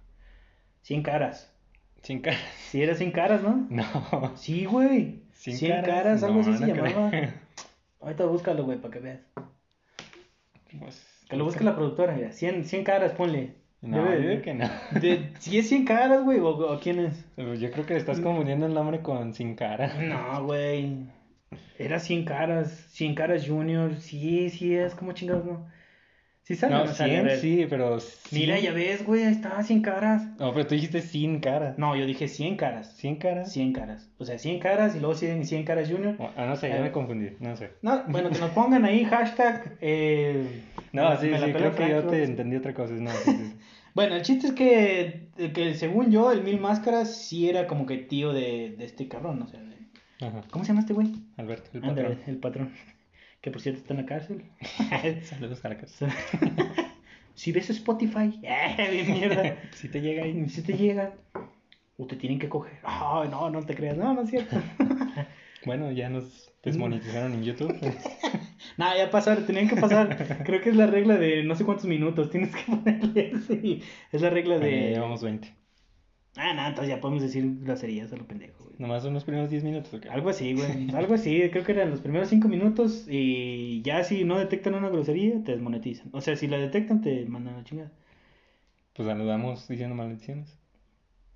[0.82, 1.52] 100 caras.
[2.02, 2.40] Sin caras.
[2.70, 3.66] Sí, era 100 caras, ¿no?
[3.70, 3.84] No.
[4.36, 5.22] Sí, güey.
[5.32, 6.86] Sin 100 caras, algo No, así se no creo.
[6.86, 7.10] llamaba.
[8.00, 9.20] Ahorita búscalo, güey, para que veas.
[10.78, 12.32] Pues, Que lo busque la productora, mira.
[12.32, 13.54] 100, 100 caras, ponle.
[13.82, 14.68] No, Debe yo de- digo que no.
[15.00, 17.24] De, si es 100 caras, güey, o, o quién es.
[17.58, 19.94] Yo creo que estás confundiendo el nombre con Sin Cara.
[20.02, 21.06] No, güey.
[21.78, 22.70] Era 100 caras.
[22.90, 23.96] 100 caras junior.
[23.96, 24.94] Sí, sí es.
[24.94, 25.66] ¿Cómo chingados no?
[26.50, 26.74] Sí sale.
[26.74, 27.38] No, o sea, a 100 ver.
[27.38, 27.98] sí, pero.
[28.32, 29.22] Mira, cien- ya ves, güey.
[29.22, 30.24] Ahí está, 100 caras.
[30.40, 31.76] No, pero tú dijiste sin cara.
[31.78, 32.92] No, yo dije 100 caras.
[32.96, 33.52] 100 caras.
[33.52, 34.10] 100 caras.
[34.18, 36.16] O sea, 100 caras y luego 100, 100 caras junior.
[36.36, 36.82] Ah, no sé, ya Eh.
[36.82, 37.28] me confundí.
[37.38, 37.70] No sé.
[37.82, 39.76] No, bueno, que nos pongan ahí hashtag.
[39.80, 42.94] Eh, No, sí, sí, creo que yo te entendí otra cosa.
[42.94, 43.54] No, sí, sí.
[43.94, 47.96] Bueno, el chiste es que, que según yo, el Mil Máscaras sí era como que
[47.98, 50.42] tío de, de este cabrón, o sea, de- Ajá.
[50.50, 51.08] ¿cómo se llama este güey?
[51.36, 52.18] Alberto, el patrón.
[52.26, 52.72] el patrón.
[53.40, 54.44] Que por cierto está en la cárcel.
[55.24, 56.08] Saludos a la casa.
[57.34, 59.56] si ves Spotify, ¡eh, mierda!
[59.72, 60.48] Si te llega ahí.
[60.48, 61.14] Si te llega,
[61.96, 62.78] o te tienen que coger.
[62.82, 64.56] Ay, no, no te creas, no, no es cierto.
[65.64, 67.74] Bueno, ya nos desmonetizaron en YouTube.
[68.76, 70.42] Nada, ya pasaron, tenían que pasar.
[70.44, 72.30] Creo que es la regla de no sé cuántos minutos.
[72.30, 73.82] Tienes que ponerle así.
[74.12, 74.90] Es la regla Ya de.
[74.92, 75.54] llevamos 20.
[76.36, 78.76] Ah, nada, entonces ya podemos decir groserías a lo pendejo, güey.
[78.78, 79.92] Nomás son los primeros 10 minutos.
[79.92, 80.08] ¿o qué?
[80.08, 80.90] Algo así, güey.
[80.94, 81.48] Algo así.
[81.50, 83.06] Creo que eran los primeros cinco minutos.
[83.08, 86.08] Y ya si no detectan una grosería, te desmonetizan.
[86.12, 87.92] O sea, si la detectan, te mandan la chingada.
[88.94, 90.58] Pues saludamos diciendo maldiciones.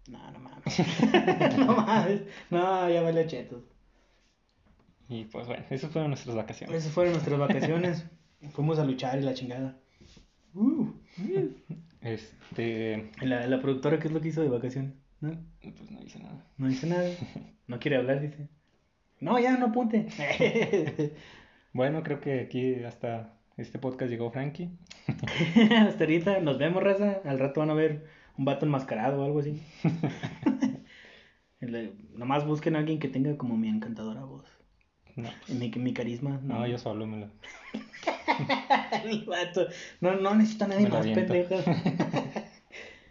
[0.08, 1.58] No, no mames.
[1.58, 2.22] no mames.
[2.50, 3.64] No, ya vale chetos.
[5.08, 6.76] Y pues bueno, esas fueron nuestras vacaciones.
[6.76, 8.06] Esas fueron nuestras vacaciones.
[8.52, 9.76] Fuimos a luchar y la chingada.
[10.54, 10.92] Uh.
[12.04, 13.10] Este.
[13.22, 14.92] La, la productora, ¿qué es lo que hizo de vacaciones?
[15.20, 15.36] ¿No?
[15.60, 16.46] Pues no hice nada.
[16.58, 17.10] No dice nada.
[17.66, 18.50] No quiere hablar, dice.
[19.20, 20.06] No, ya, no apunte.
[21.72, 24.70] Bueno, creo que aquí hasta este podcast llegó Frankie.
[25.88, 27.20] Hasta ahorita nos vemos, raza.
[27.24, 28.06] Al rato van a ver
[28.38, 29.60] un vato enmascarado o algo así.
[32.14, 34.46] Nomás busquen a alguien que tenga como mi encantadora voz.
[35.16, 36.40] No, Mi, mi carisma.
[36.42, 37.30] no, yo solo me lo.
[39.04, 39.66] El vato.
[40.00, 41.54] No, no necesito a nadie más, pendejo.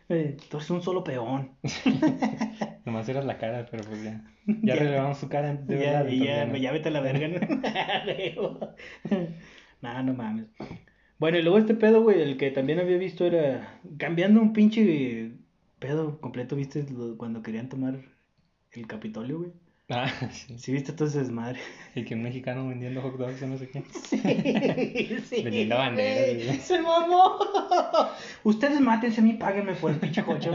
[0.09, 1.51] Eh, Tú eres un solo peón.
[2.85, 4.21] Nomás eras la cara, pero pues ya.
[4.45, 4.75] Ya, Ya.
[4.75, 6.11] relevamos su cara de ya, verdad.
[6.11, 8.59] ya, ya ya vete a la verga, ¿no?
[10.03, 10.47] no mames.
[11.19, 15.31] Bueno, y luego este pedo, güey, el que también había visto era cambiando un pinche
[15.79, 16.85] pedo completo, ¿viste?
[17.17, 17.95] Cuando querían tomar
[18.73, 19.51] el Capitolio, güey.
[19.89, 20.57] Ah, sí.
[20.57, 21.59] Sí, viste todo ese desmadre.
[21.95, 23.83] Y que un mexicano vendiendo hot dogs o no sé qué.
[23.93, 25.43] Sí, sí.
[25.43, 26.57] Vendiendo banderas.
[26.61, 27.37] Se mamó.
[28.43, 30.49] Ustedes mátense a mí, páguenme por el pinche coche.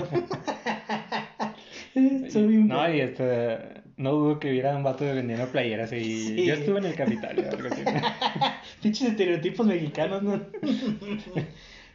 [1.94, 3.58] No, y este.
[3.96, 6.46] No dudo que hubiera un vato vendiendo playeras y Sí.
[6.46, 7.44] yo estuve en el Capitolio.
[8.82, 10.40] Pinches estereotipos mexicanos, ¿no?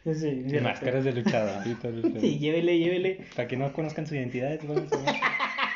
[0.04, 1.64] Sí, máscaras de luchador.
[2.20, 3.24] Sí, llévele, llévele.
[3.34, 4.86] Para que no conozcan su identidad, van.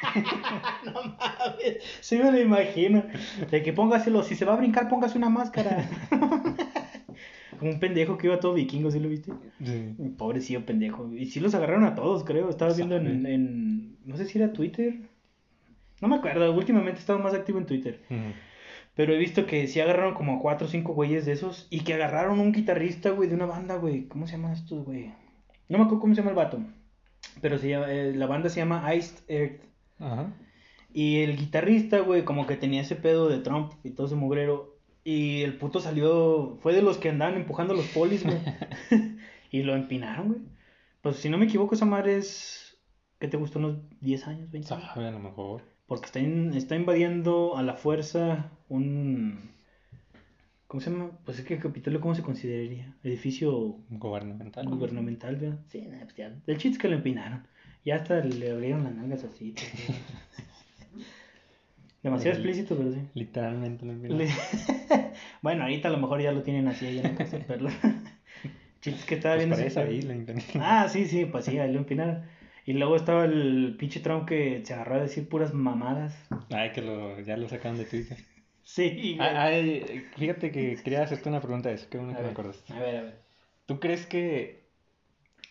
[0.85, 3.05] No mames, sí me lo imagino.
[3.51, 5.89] De que póngaselo, si se va a brincar, póngase una máscara.
[7.59, 9.33] Como un pendejo que iba todo vikingo, ¿sí lo viste?
[9.65, 9.95] Sí.
[10.17, 11.13] Pobrecillo pendejo.
[11.13, 12.49] Y sí los agarraron a todos, creo.
[12.51, 14.95] Estaba viendo en, en- No sé si era Twitter.
[16.01, 18.01] No me acuerdo, últimamente he estado más activo en Twitter.
[18.95, 21.67] Pero he visto que sí agarraron como a cuatro o cinco güeyes de esos.
[21.71, 24.07] Y que agarraron un guitarrista, güey, de una banda, güey.
[24.09, 25.13] ¿Cómo se llaman estos, güey?
[25.69, 26.61] No me acuerdo cómo se llama el vato.
[27.41, 29.61] Pero se llama, eh, la banda se llama Iced Earth.
[29.99, 30.33] Ajá.
[30.93, 34.77] Y el guitarrista, güey, como que tenía ese pedo de Trump y todo ese mugrero.
[35.05, 38.39] Y el puto salió, fue de los que andaban empujando a los polis, güey.
[39.51, 40.41] y lo empinaron, güey.
[41.03, 42.79] Pues si no me equivoco, esa madre es,
[43.19, 43.59] ¿qué te gustó?
[43.59, 44.87] Unos 10 años, 20 años.
[44.93, 45.63] Sabe, a lo mejor.
[45.87, 49.51] Porque está, in- está invadiendo a la fuerza un...
[50.67, 51.13] ¿Cómo se llama?
[51.25, 52.95] Pues es que Capitolio, ¿cómo se consideraría?
[53.03, 54.67] Edificio Gubernamental.
[54.69, 55.61] gubernamental, ¿verdad?
[55.69, 56.27] Sí, nah, pues ya.
[56.47, 57.47] El chiste es que lo empinaron.
[57.89, 59.55] Ya hasta le abrieron las nalgas así.
[62.03, 63.01] Demasiado El- explícito, pero sí.
[63.15, 63.95] Literalmente no
[65.43, 67.71] bueno, ahorita a lo mejor ya lo tienen así, ya no puedo verlo.
[68.83, 70.17] Chiste es que estaba Pues viendo ese ahí la.
[70.61, 72.25] Ah, sí, sí, pues sí, ahí lo empinaron.
[72.67, 76.15] Y luego estaba el pinche Trump que se agarró a decir puras mamadas.
[76.51, 78.19] Ay, que lo, ya lo sacaron de Twitter.
[78.65, 79.17] Sí.
[79.19, 81.87] Ah, ay, fíjate que quería hacerte una pregunta de eso.
[81.89, 82.71] Qué bueno que me acordaste.
[82.75, 83.23] a ver, a ver.
[83.65, 84.69] ¿Tú crees que,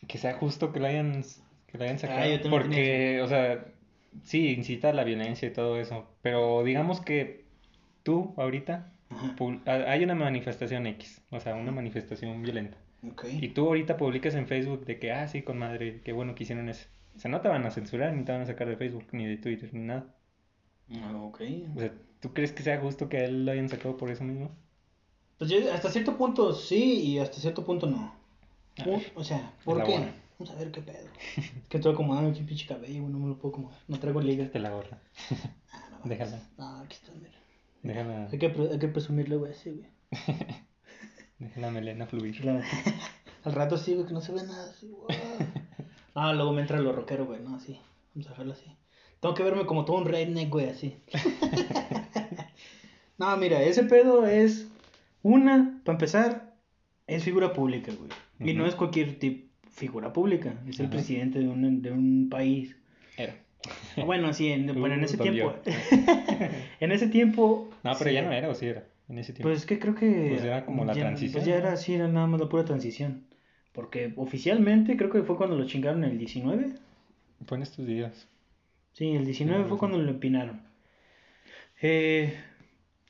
[0.08, 1.24] que sea justo que lo hayan,
[1.68, 2.20] que lo hayan sacado?
[2.22, 3.66] Ah, yo también Porque, o sea,
[4.24, 6.08] sí, incita a la violencia y todo eso.
[6.22, 7.46] Pero digamos que
[8.04, 8.94] tú, ahorita,
[9.66, 12.78] hay una manifestación X, o sea, una manifestación violenta.
[13.40, 16.44] Y tú ahorita publicas en Facebook de que, ah, sí, con madre, qué bueno que
[16.44, 16.88] hicieron eso.
[17.16, 19.26] O sea, no te van a censurar, ni te van a sacar de Facebook, ni
[19.26, 20.16] de Twitter, ni nada.
[21.02, 21.42] Ah, Ok.
[21.76, 24.24] O sea, ¿tú crees que sea justo que a él lo hayan sacado por eso
[24.24, 24.52] mismo?
[25.38, 28.16] Pues yo hasta cierto punto sí y hasta cierto punto no.
[29.16, 30.00] O sea, ¿por qué?
[30.40, 31.08] Vamos a ver qué pedo.
[31.38, 33.80] Es que estoy acomodando aquí pinche cabello, güey, no me lo puedo acomodar.
[33.88, 34.52] No traigo ligas.
[34.52, 35.00] Te la gorra.
[35.72, 36.10] Ah, no.
[36.10, 36.40] Déjala.
[36.58, 37.34] No, aquí está, mira.
[37.84, 39.90] Déjala, Hay que, hay que presumirle, güey, así, güey.
[41.40, 42.44] deja la melena fluir.
[42.46, 42.64] La-
[43.44, 45.18] Al rato sí, güey, que no se ve nada así, güey.
[46.14, 47.80] Ah, luego me entra lo rockero, güey, no, así.
[48.14, 48.76] Vamos a dejarlo así.
[49.20, 50.98] Tengo que verme como todo un redneck, güey, así.
[53.18, 54.68] no, mira, ese pedo es
[55.24, 56.56] una, para empezar,
[57.08, 58.10] es figura pública, güey.
[58.40, 59.47] Y no es cualquier tipo
[59.78, 60.96] figura pública, es el Ajá.
[60.96, 62.76] presidente de un, de un país.
[63.18, 63.36] Era.
[64.06, 65.54] Bueno, sí, en, bueno, en Uh, ese tiempo.
[66.80, 67.70] en ese tiempo.
[67.84, 69.50] No, pero sí, ya no era, o sí era, en ese tiempo.
[69.50, 70.28] Pues que creo que.
[70.32, 72.66] Pues era como la ya- transición, Pues ya era así, era nada más la pura
[72.66, 73.26] transición.
[73.72, 76.74] Porque oficialmente creo que fue cuando lo chingaron el 19.
[77.46, 78.28] Fue en estos días.
[78.94, 79.80] Sí, el 19 Sí, fue sí.
[79.80, 80.62] cuando lo empinaron.
[81.82, 82.34] Eh,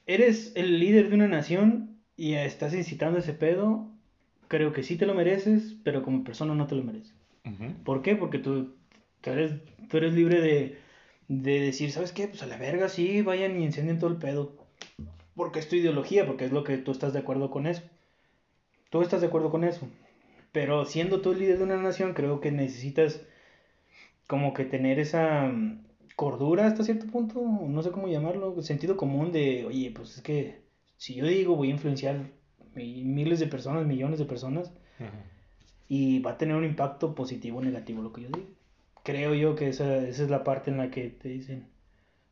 [0.06, 3.90] eres el líder de una nación y estás incitando ese pedo.
[4.48, 7.14] Creo que sí te lo mereces, pero como persona no te lo mereces.
[7.84, 8.16] ¿Por qué?
[8.16, 8.76] Porque tú,
[9.22, 9.54] tú, eres,
[9.90, 10.78] tú eres libre de,
[11.28, 12.28] de decir, ¿sabes qué?
[12.28, 14.56] Pues a la verga, sí, vayan y incendien todo el pedo.
[15.36, 17.84] Porque es tu ideología, porque es lo que tú estás de acuerdo con eso.
[18.90, 19.88] Tú estás de acuerdo con eso.
[20.52, 23.22] Pero siendo tú el líder de una nación, creo que necesitas
[24.28, 25.84] como que tener esa mm,
[26.16, 30.62] cordura hasta cierto punto, no sé cómo llamarlo, sentido común de, oye, pues es que
[30.98, 32.32] si yo digo voy a influenciar
[32.78, 34.72] mi- miles de personas, millones de personas,
[35.90, 38.48] y va a tener un impacto positivo o negativo lo que yo diga.
[39.04, 41.68] creo yo que esa, esa es la parte en la que te dicen,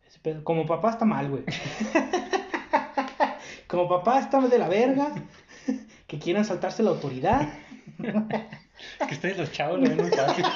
[0.08, 1.43] ese pedo, como papá está mal, güey.
[3.67, 5.13] como papá está de la verga,
[6.08, 7.49] que quieran saltarse la autoridad.
[9.08, 10.45] que ustedes los chavos lo ven fácil.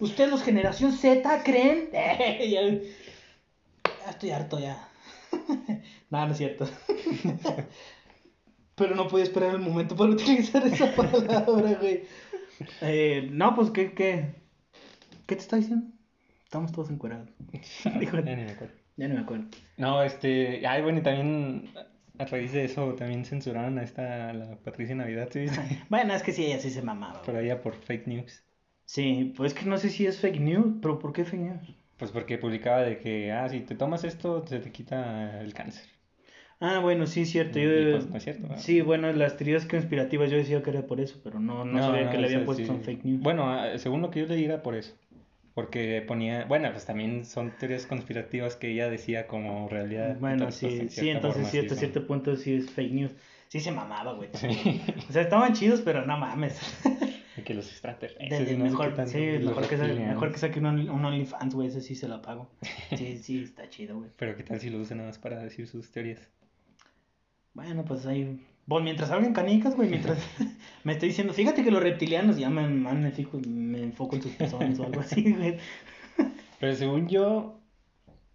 [0.00, 1.88] ¿Ustedes los generación Z creen?
[1.92, 2.60] ya
[4.10, 4.88] estoy harto ya.
[6.10, 6.68] Nada, no es cierto.
[8.74, 12.04] Pero no podía esperar el momento para utilizar esa palabra, güey.
[12.80, 14.34] Eh, no, pues, ¿qué, qué?
[15.26, 15.86] ¿Qué te está diciendo?
[16.44, 17.28] Estamos todos encuerados.
[17.84, 18.74] ya ni me acuerdo.
[18.96, 19.44] Ya no me acuerdo.
[19.76, 20.66] No, este.
[20.66, 21.70] Ay, bueno, y también
[22.18, 25.46] a raíz de eso también censuraron a esta, la Patricia Navidad, ¿sí?
[25.88, 27.22] bueno, es que sí, ella sí se mamaba.
[27.22, 28.44] Por allá por fake news.
[28.84, 31.76] Sí, pues que no sé si es fake news, pero ¿por qué fake news?
[31.96, 35.84] Pues porque publicaba de que, ah, si te tomas esto, se te quita el cáncer.
[36.60, 37.58] Ah, bueno, sí, cierto.
[37.58, 38.48] Yo, pues, no es cierto.
[38.56, 42.10] Sí, bueno, las teorías conspirativas yo decía que era por eso, pero no, no, sabía
[42.10, 43.20] que le habían puesto en fake news.
[43.20, 44.94] Bueno, ah, según lo que yo leí era por eso.
[45.54, 50.16] Porque ponía, bueno, pues también son teorías conspirativas que ella decía como realidad.
[50.18, 53.12] Bueno, sí, sí, entonces cierto, cierto punto sí es fake news.
[53.48, 54.30] Sí se mamaba, güey.
[55.08, 56.58] O sea, estaban chidos, pero no mames.
[57.44, 58.58] que los extraterrestres.
[58.58, 62.08] mejor, sí, mejor que, saque, mejor que saque un, un OnlyFans, güey, ese sí se
[62.08, 62.50] lo pago.
[62.96, 64.10] Sí, sí, está chido, güey.
[64.16, 66.28] Pero qué tal si lo usan nada más para decir sus teorías.
[67.52, 68.44] Bueno, pues ahí.
[68.66, 70.18] Bueno, mientras salgan canicas, güey, mientras
[70.84, 74.32] me estoy diciendo, fíjate que los reptilianos ya me, me, fijo, me enfoco en sus
[74.32, 75.58] personas o algo así, güey.
[76.58, 77.60] Pero según yo,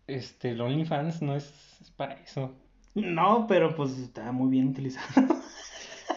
[0.08, 1.52] este, el OnlyFans no es
[1.96, 2.54] para eso.
[2.96, 5.39] No, pero pues está muy bien utilizado.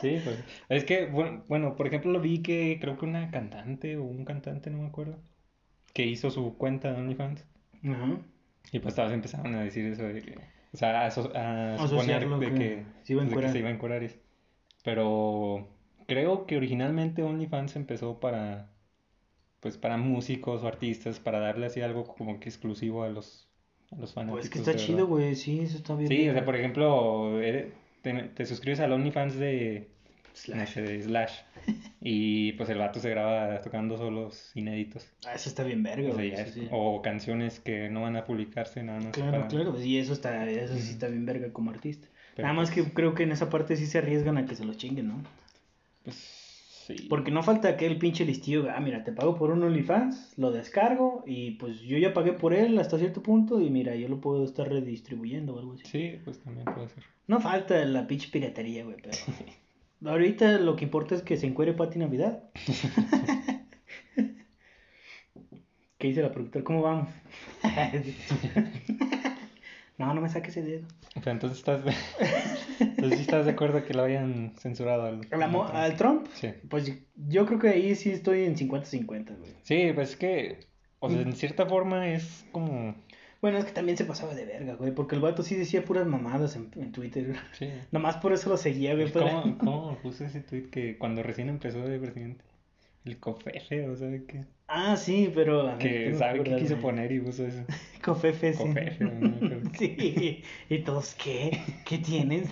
[0.03, 0.45] Sí, pues.
[0.69, 4.25] Es que, bueno, bueno, por ejemplo, lo vi que creo que una cantante o un
[4.25, 5.19] cantante, no me acuerdo,
[5.95, 7.47] que hizo su cuenta de OnlyFans.
[7.85, 8.19] Ajá.
[8.73, 10.39] Y pues todos empezaron a decir eso de que.
[10.73, 14.03] O sea, a, suponer de que, se iba a encurar.
[14.83, 15.69] Pero
[16.07, 18.71] creo que originalmente OnlyFans empezó para.
[19.61, 23.49] Pues para músicos o artistas, para darle así algo como que exclusivo a los,
[23.93, 24.41] a los fanáticos.
[24.41, 26.09] Pues que está chido, güey, sí, eso está bien.
[26.09, 27.39] Sí, o sea, por ejemplo,
[28.03, 29.92] te, suscribes al OnlyFans de
[30.35, 30.75] Slash.
[30.77, 31.33] de Slash.
[32.05, 35.07] Y pues el vato se graba tocando solos inéditos.
[35.25, 36.11] Ah, eso está bien verga.
[36.73, 39.13] O, canciones que no van a publicarse, nada más.
[39.13, 42.09] Claro, claro, y eso está, eso sí está bien verga como artista.
[42.39, 44.65] nada más que pues creo que en esa parte sí se arriesgan a que se
[44.65, 45.23] lo chinguen, ¿no?
[46.03, 47.07] Pues sí.
[47.09, 51.23] Porque no falta aquel pinche listillo, ah, mira, te pago por un OnlyFans, lo descargo
[51.25, 54.45] y pues yo ya pagué por él hasta cierto punto y mira, yo lo puedo
[54.45, 55.85] estar redistribuyendo o algo así.
[55.85, 57.05] Sí, pues también puede ser.
[57.29, 59.17] No falta la pinche piratería, güey, pero...
[60.05, 62.43] Ahorita lo que importa es que se encuere Pati Navidad.
[65.99, 66.65] ¿Qué dice la productora?
[66.65, 67.09] ¿Cómo vamos?
[69.99, 70.89] no, no me saques ese dedo.
[71.27, 71.93] entonces estás de...
[72.81, 75.21] entonces estás de acuerdo que lo hayan censurado al,
[75.73, 76.27] ¿Al Trump?
[76.35, 76.49] Sí.
[76.69, 79.53] Pues yo creo que ahí sí estoy en 50-50, güey.
[79.63, 80.67] Sí, pues es que,
[80.99, 82.97] o sea, en cierta forma es como
[83.43, 86.07] bueno, es que también se pasaba de verga, güey, porque el vato sí decía puras
[86.07, 87.35] mamadas en, en Twitter.
[87.59, 87.69] Sí.
[87.91, 89.11] Nomás por eso lo seguía, güey.
[89.11, 92.45] ¿Cómo, ¿Cómo puso ese tweet que cuando recién empezó de presidente?
[93.05, 94.45] El cofefe, o sabe qué.
[94.69, 95.77] Ah, sí, pero.
[95.79, 97.65] que sabe qué quiso poner y puso eso.
[98.05, 98.63] cofefe, sí.
[98.63, 100.45] Cofefe, no Sí.
[100.69, 101.61] ¿Y todos qué?
[101.85, 102.49] ¿Qué tienes?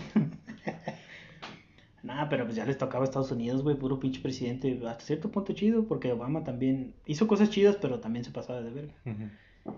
[2.03, 4.76] Nada, pero pues ya les tocaba a Estados Unidos, güey, puro pinche presidente.
[4.88, 8.70] Hasta cierto punto chido, porque Obama también hizo cosas chidas, pero también se pasaba de
[8.70, 8.94] verga.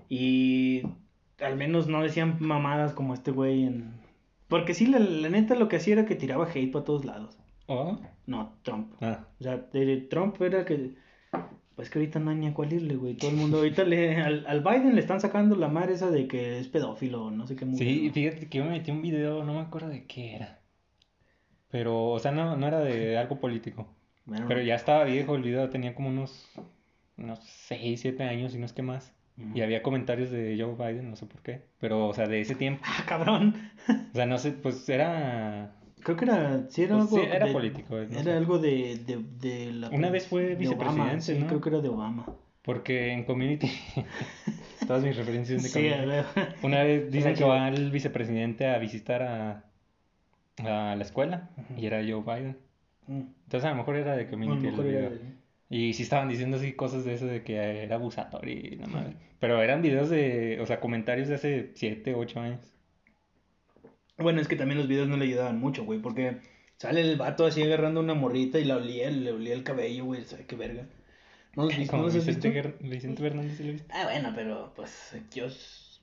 [0.08, 0.82] Y
[1.42, 4.00] al menos no decían mamadas como este güey en...
[4.48, 7.38] Porque sí, la, neta lo que hacía era que tiraba hate para todos lados.
[7.66, 7.98] ¿Oh?
[8.26, 8.92] No, Trump.
[9.00, 9.26] Ah.
[9.40, 10.94] O sea, de, Trump era que...
[11.74, 13.16] Pues que ahorita no hay ni a cuál irle, güey.
[13.16, 14.16] Todo el mundo ahorita le...
[14.16, 17.56] Al, al Biden le están sacando la madre esa de que es pedófilo, no sé
[17.56, 17.64] qué.
[17.74, 20.60] sí, fíjate que yo me metí un video, no me acuerdo de qué era.
[21.70, 23.88] Pero, o sea, no, no era de algo político.
[24.46, 26.50] pero ya estaba viejo el video, tenía como unos,
[27.16, 29.14] unos 6, 7 años y no es que más.
[29.54, 31.62] Y había comentarios de Joe Biden, no sé por qué.
[31.80, 32.82] Pero, o sea, de ese tiempo.
[32.86, 33.54] Ah, cabrón.
[33.88, 35.74] O sea, no sé, pues era.
[36.02, 36.66] Creo que era.
[36.68, 37.34] Sí, era pues, algo.
[37.34, 37.98] era político.
[37.98, 39.90] era algo de, de, de la.
[39.90, 41.20] Una vez fue vicepresidente.
[41.22, 42.26] sí, creo que era de Obama.
[42.62, 43.70] Porque en Community.
[44.86, 46.28] todas mis referencias de Community.
[46.34, 49.64] Sí, Una vez dicen que va el vicepresidente a visitar a,
[50.58, 51.50] a la escuela.
[51.76, 52.58] Y era Joe Biden.
[53.06, 53.22] Mm.
[53.44, 54.66] Entonces, a lo mejor era de Community.
[54.68, 55.10] el video.
[55.72, 59.06] Y sí estaban diciendo así cosas de eso de que era abusatorio y nada más.
[59.40, 62.60] Pero eran videos de, o sea, comentarios de hace 7, 8 años.
[64.18, 66.36] Bueno, es que también los videos no le ayudaban mucho, güey, porque
[66.76, 70.22] sale el vato así agarrando una morrita y la olía, le olía el cabello, güey,
[70.24, 70.84] ¿sabes qué verga?
[71.56, 71.96] ¿No los viste?
[71.96, 73.94] ¿No los Vicente, Vicente Fernández sí lo viste.
[73.94, 75.46] Ah, bueno, pero pues yo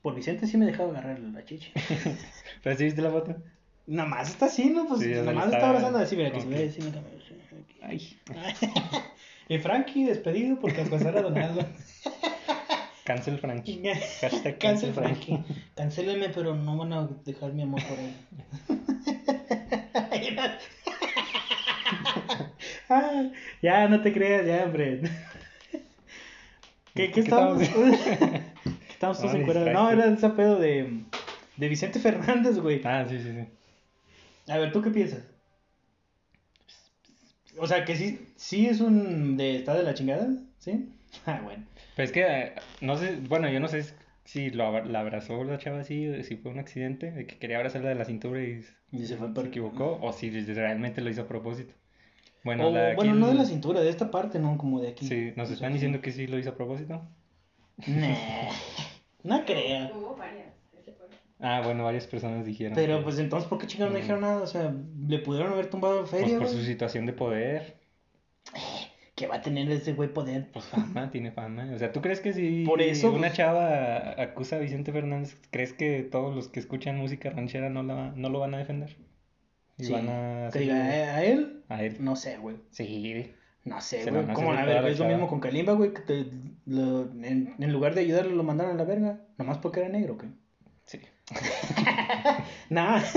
[0.01, 1.69] por Vicente sí me dejaba agarrar la chicha.
[2.63, 3.35] ¿Pero sí viste la foto?
[3.85, 4.87] Nada más está así, ¿no?
[4.87, 7.03] Pues nada más está abrazando así, mira, que se ve así, mira,
[7.83, 8.17] Ay.
[9.49, 11.65] Y Frankie despedido porque acosar a Donaldo.
[13.03, 13.81] Cancel Frankie.
[14.21, 15.43] Hashtag Cancel Frankie.
[15.75, 18.13] Cancélenme, pero no van a dejar mi amor por él.
[22.91, 23.29] Ah,
[23.61, 25.01] ya, no te creas, ya, hombre.
[26.95, 27.61] ¿Qué, qué ¿Qué estábamos?
[27.61, 27.99] estábamos?
[28.89, 29.71] Estamos todos encuerados.
[29.71, 31.03] No, era ese pedo de,
[31.57, 32.81] de Vicente Fernández, güey.
[32.83, 34.51] Ah, sí, sí, sí.
[34.51, 35.23] A ver, ¿tú qué piensas?
[37.59, 40.27] O sea, que sí, sí es un de está de la chingada,
[40.59, 40.89] ¿sí?
[41.25, 41.63] Ah, bueno.
[41.95, 43.83] Pero es que, eh, no sé, bueno, yo no sé
[44.23, 47.57] si lo, abra- la abrazó la chava así, si fue un accidente, de que quería
[47.57, 51.23] abrazarla de la cintura y Y se fue se equivocó, o si realmente lo hizo
[51.23, 51.73] a propósito.
[52.43, 54.57] Bueno, O, la- bueno, no de la cintura, de esta parte, ¿no?
[54.57, 55.07] Como de aquí.
[55.07, 57.01] Sí, nos están diciendo que sí lo hizo a propósito.
[57.87, 58.15] Nah,
[59.23, 59.91] no creo.
[59.97, 60.48] Hubo varias.
[61.39, 62.73] Ah, bueno, varias personas dijeron.
[62.75, 64.41] Pero que- pues entonces, ¿por qué chingados no dijeron nada?
[64.41, 64.73] O sea,
[65.07, 66.59] le pudieron haber tumbado pues, feria, por güey.
[66.59, 67.77] su situación de poder,
[69.15, 70.49] Que va a tener ese güey poder.
[70.51, 71.69] pues fama, tiene fama.
[71.73, 75.37] O sea, ¿tú crees que si Por eso, una pues- chava acusa a Vicente Fernández,
[75.51, 78.95] crees que todos los que escuchan música ranchera no, la, no lo van a defender?
[79.77, 79.93] Y Sí.
[79.93, 80.49] van a...
[80.51, 81.63] Que diga, hacerle- ¿eh, ¿a él?
[81.69, 81.97] A él.
[81.99, 82.57] No sé, güey.
[82.69, 83.31] Sí.
[83.65, 84.13] No sé, Se güey.
[84.15, 84.89] lo van a ¿Cómo hacer a de toda ver?
[84.89, 85.93] la Es lo mismo con Kalimba, güey.
[85.93, 86.25] Que te,
[86.65, 89.21] lo- en, en lugar de ayudarle lo mandaron a la verga.
[89.37, 90.27] Nomás porque era negro, ¿qué?
[90.85, 90.99] Sí.
[92.69, 93.13] Mames.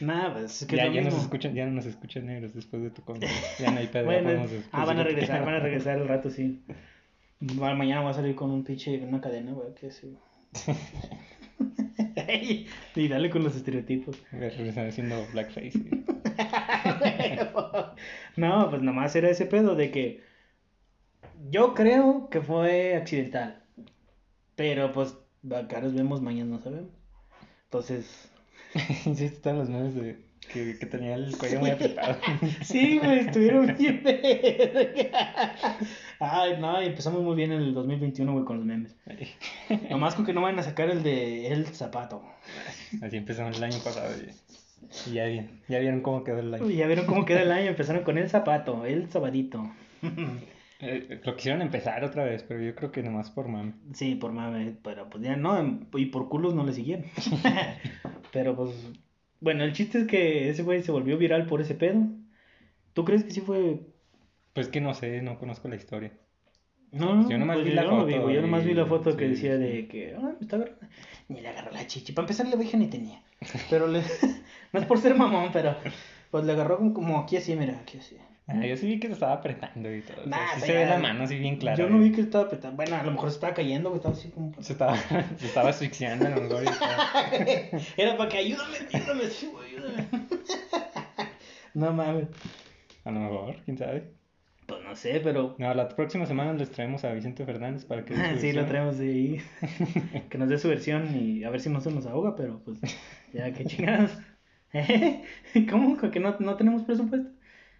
[0.00, 2.90] Nah, pues es que ya, ya nos escuchan, ya no nos escuchan negros después de
[2.90, 3.36] tu comentario.
[3.58, 4.04] Ya no hay pedo.
[4.06, 6.62] Bueno, ah, van a regresar, van a regresar el rato, sí.
[7.40, 10.16] Ma- Mañana voy a salir con un pinche, una cadena, güey, que sí.
[12.96, 14.16] y dale con los estereotipos.
[14.32, 15.80] Regresar haciendo blackface.
[18.36, 20.20] no, pues nomás era ese pedo de que
[21.50, 23.62] yo creo que fue accidental.
[24.56, 25.16] Pero pues
[25.50, 26.90] acá nos vemos, mañana no sabemos.
[27.64, 28.30] Entonces,
[29.14, 30.16] sí, están los memes de
[30.52, 32.16] que, que tenía el cuello muy apretado.
[32.62, 34.02] sí, güey, estuvieron bien.
[36.20, 38.94] Ay, no, empezamos muy bien en el 2021, güey, con los memes.
[39.90, 42.22] Nomás con que no vayan a sacar el de el zapato.
[43.02, 44.12] Así empezamos el año pasado.
[44.16, 45.26] Y, y ya,
[45.68, 46.70] ya vieron cómo quedó el año.
[46.70, 49.70] Ya vieron cómo queda el año, empezaron con el zapato, el sabadito.
[50.84, 53.74] Eh, lo quisieron empezar otra vez, pero yo creo que nomás por mame.
[53.94, 57.06] Sí, por mame, pero pues ya no, y por culos no le siguieron.
[58.32, 58.90] pero pues,
[59.38, 62.02] bueno, el chiste es que ese güey se volvió viral por ese pedo.
[62.94, 63.80] ¿Tú crees que sí fue?
[64.54, 66.12] Pues que no sé, no conozco la historia.
[66.90, 68.84] No, Pues yo nomás pues vi yo la no foto güey, yo nomás vi la
[68.84, 69.62] foto que decía sí.
[69.62, 70.86] de que, ah, me está agarrando.
[71.28, 72.12] Ni le agarró la chichi.
[72.12, 73.22] Para empezar, la vieja ni tenía.
[73.70, 74.00] Pero le...
[74.72, 75.76] no es por ser mamón, pero
[76.32, 78.16] pues le agarró como aquí así, mira, aquí así.
[78.48, 80.20] Ah, yo sí vi que se estaba apretando y todo.
[80.20, 81.76] o sea, Nah, sí se ve la mano así bien clara.
[81.78, 82.76] Yo no vi que estaba petando.
[82.76, 84.52] Bueno, a lo mejor se estaba cayendo, güey, estaba así como.
[84.62, 84.96] Se estaba,
[85.38, 86.32] se estaba asfixiando y
[86.66, 87.10] estaba-
[87.96, 90.08] Era para que ayúdame, ayúdame, sí, ayúdame.
[91.74, 92.28] no mames.
[93.04, 94.12] A lo mejor, quién sabe.
[94.66, 95.54] Pues no sé, pero.
[95.58, 98.14] No, la próxima semana les traemos a Vicente Fernández para que...
[98.14, 99.40] Ah, Sí, lo traemos de ahí.
[100.30, 102.78] que nos dé su versión y a ver si no se nos ahoga, pero pues.
[103.32, 104.10] Ya, qué chingados.
[104.72, 105.22] ¿Eh?
[105.70, 105.96] ¿Cómo?
[106.10, 107.28] ¿Que no, no tenemos presupuesto?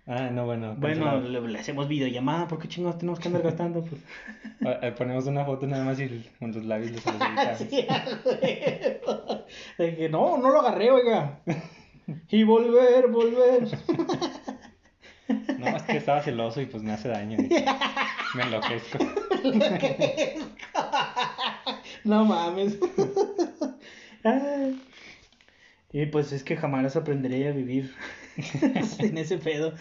[0.06, 0.74] Ah, no, bueno.
[0.76, 3.82] Bueno, le, le hacemos videollamada, ¿por qué chingados tenemos que andar gastando?
[3.84, 4.00] Pues.
[4.64, 7.58] Ah, eh, Ponemos una foto nada más y con los labios los editamos.
[7.58, 7.86] Sí.
[9.78, 11.38] De que no, no lo agarré, oiga.
[12.30, 13.68] Y volver, volver.
[15.58, 17.38] No, es que estaba celoso y pues me hace daño.
[17.40, 17.48] y
[18.36, 18.98] Me enloquezco.
[22.04, 22.76] No mames.
[24.24, 24.82] Ay.
[25.92, 27.92] Y pues es que jamás aprenderé a vivir
[28.98, 29.74] sin ese pedo.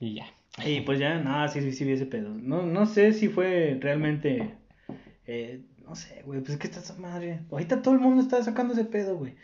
[0.00, 0.26] Y ya.
[0.64, 2.30] Y pues ya, nada, sí, sí, sí vi ese pedo.
[2.34, 4.58] No, no sé si fue realmente.
[5.26, 7.46] eh, no sé, güey, pues es que está esa madre.
[7.50, 9.36] Ahorita todo el mundo está sacando ese pedo, güey.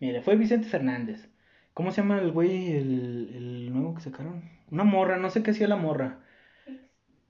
[0.00, 1.28] Mire, fue Vicente Fernández.
[1.74, 4.50] ¿Cómo se llama el güey, el, el nuevo que sacaron?
[4.70, 6.20] Una morra, no sé qué hacía la morra.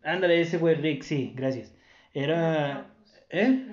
[0.02, 1.74] Ándale, ese güey, Rick, sí, gracias.
[2.12, 2.94] Era.
[3.30, 3.66] ¿Eh?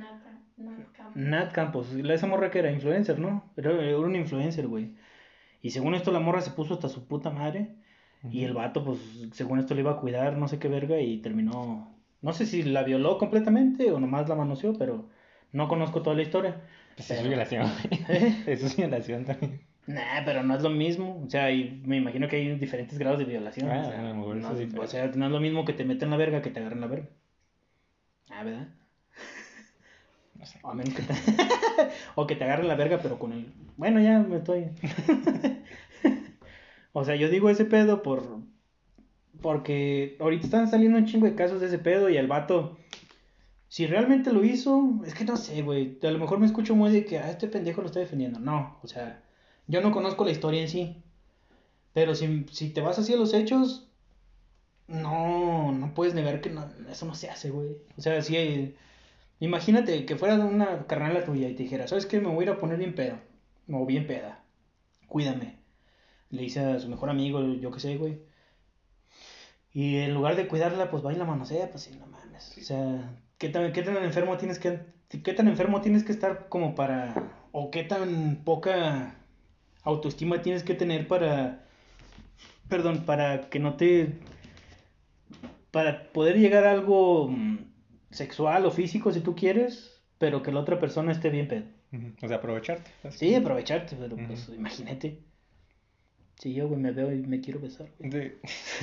[1.17, 1.91] Nat Campos.
[1.93, 3.51] La- esa morra que era influencer, ¿no?
[3.57, 4.93] Era, era un influencer, güey.
[5.61, 7.75] Y según esto, la morra se puso hasta su puta madre.
[8.31, 8.99] Y el vato, pues,
[9.33, 11.95] según esto le iba a cuidar, no sé qué verga, y terminó.
[12.21, 15.07] No sé si la violó completamente o nomás la manoseó, pero
[15.51, 16.61] no conozco toda la historia.
[16.95, 17.67] Pues es violación.
[18.09, 18.43] ¿Eh?
[18.47, 19.61] Eso es violación también.
[19.85, 21.21] Nah, pero no es lo mismo.
[21.25, 23.69] O sea, y me imagino que hay diferentes grados de violación.
[23.69, 26.41] Ah, o, sea, no, o sea, no es lo mismo que te meten la verga
[26.41, 27.07] que te agarren la verga.
[28.29, 28.67] Ah, ¿verdad?
[30.61, 31.13] O a menos que te...
[32.15, 33.53] o que te agarren la verga, pero con el...
[33.77, 34.67] Bueno, ya me estoy...
[36.93, 38.39] o sea, yo digo ese pedo por...
[39.41, 42.77] Porque ahorita están saliendo un chingo de casos de ese pedo y el vato...
[43.69, 45.99] Si realmente lo hizo, es que no sé, güey.
[46.01, 48.39] A lo mejor me escucho muy de que, ah, este pendejo lo está defendiendo.
[48.39, 49.21] No, o sea,
[49.67, 51.03] yo no conozco la historia en sí.
[51.93, 53.87] Pero si, si te vas así a los hechos,
[54.87, 57.77] no, no puedes negar que no, eso no se hace, güey.
[57.97, 58.75] O sea, hay-
[59.39, 62.19] imagínate que fuera una carnala tuya y te dijera, ¿sabes qué?
[62.19, 63.17] Me voy a ir a poner bien pedo,
[63.71, 64.43] o bien peda,
[65.07, 65.57] cuídame.
[66.29, 68.19] Le dice a su mejor amigo, yo qué sé, güey.
[69.73, 72.57] Y en lugar de cuidarla, pues va y la manosea, pues sí, no mames.
[72.57, 74.79] O sea, ¿qué tan, qué tan enfermo tienes que,
[75.09, 77.13] qué tan enfermo tienes que estar como para,
[77.51, 79.15] o qué tan poca
[79.83, 81.65] autoestima tienes que tener para,
[82.69, 84.19] perdón, para que no te,
[85.71, 87.57] para poder llegar a algo mm,
[88.11, 91.65] sexual o físico si tú quieres, pero que la otra persona esté bien pedo.
[92.21, 92.91] O sea, aprovecharte.
[93.11, 95.19] Sí, aprovecharte, pero pues imagínate.
[96.35, 98.09] Si yo, güey, me veo y me quiero besar, güey.
[98.11, 98.37] De,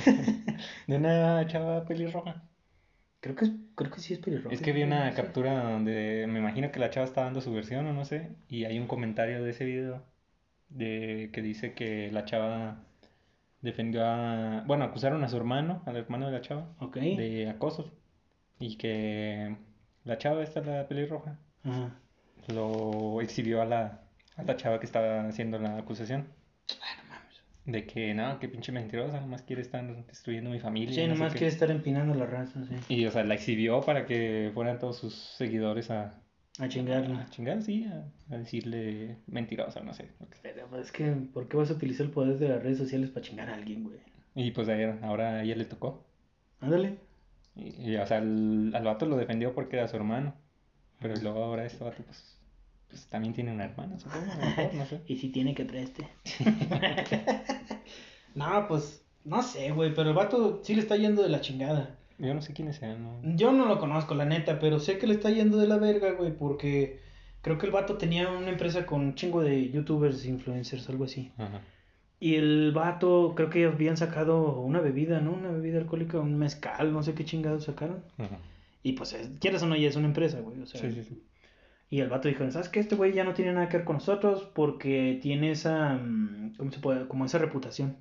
[0.87, 2.43] de una chava pelirroja.
[3.21, 4.53] Creo que, es- creo que sí es pelirroja.
[4.53, 7.85] Es que vi una captura donde me imagino que la chava está dando su versión
[7.87, 10.03] o no sé, y hay un comentario de ese video
[10.69, 12.83] de que dice que la chava
[13.61, 16.67] defendió a, bueno, acusaron a su hermano, al hermano de la chava,
[17.15, 17.91] de acoso
[18.59, 19.55] y que
[20.03, 21.91] la chava esta la pelirroja Ajá.
[22.47, 24.01] lo exhibió a la
[24.37, 26.27] a la chava que estaba haciendo la acusación
[26.81, 27.41] Ah, no mames.
[27.65, 31.33] de que no, que pinche mentirosa, nomás quiere estar destruyendo mi familia, Sí, no nomás
[31.33, 31.39] qué".
[31.39, 32.75] quiere estar empinando la raza, sí.
[32.95, 36.21] Y o sea, la exhibió para que fueran todos sus seguidores a
[36.59, 37.21] A chingarla.
[37.21, 40.09] A chingar, sí, a, a decirle mentirosa, no sé.
[40.41, 43.25] Pero es que, ¿por qué vas a utilizar el poder de las redes sociales para
[43.25, 43.97] chingar a alguien, güey?
[44.35, 46.05] Y pues ayer, ahora a ella le tocó.
[46.61, 46.97] Ándale.
[47.55, 50.33] Y, y, o sea, al, al vato lo defendió porque era su hermano.
[50.99, 52.39] Pero luego ahora este vato, pues,
[52.89, 55.01] pues también tiene una hermana, supongo, mejor, no sé.
[55.07, 56.07] Y si tiene que preste.
[58.35, 61.97] no, pues, no sé, güey, pero el vato sí le está yendo de la chingada.
[62.17, 63.35] Yo no sé quiénes sean, ¿no?
[63.35, 66.11] Yo no lo conozco, la neta, pero sé que le está yendo de la verga,
[66.11, 67.01] güey, porque
[67.41, 71.31] creo que el vato tenía una empresa con un chingo de youtubers, influencers, algo así.
[71.37, 71.61] Ajá.
[72.25, 75.33] Y el vato, creo que habían sacado una bebida, ¿no?
[75.33, 78.03] Una bebida alcohólica, un mezcal, no sé qué chingados sacaron.
[78.17, 78.39] Ajá.
[78.81, 80.81] Y pues, es- quieras o no, ya es una empresa, güey, o sea.
[80.81, 81.21] Sí, sí, sí.
[81.91, 82.79] Y el vato dijo, ¿sabes qué?
[82.79, 86.71] Este güey ya no tiene nada que ver con nosotros porque tiene esa, mm, ¿cómo
[86.71, 87.07] se puede?
[87.07, 87.95] Como esa reputación.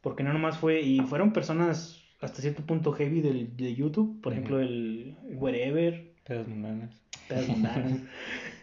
[0.00, 4.32] Porque no nomás fue, y fueron personas hasta cierto punto heavy del, de YouTube, por
[4.32, 7.00] ejemplo, el Wherever, Pedas mundanas.
[7.28, 8.00] Pedas Mundanas,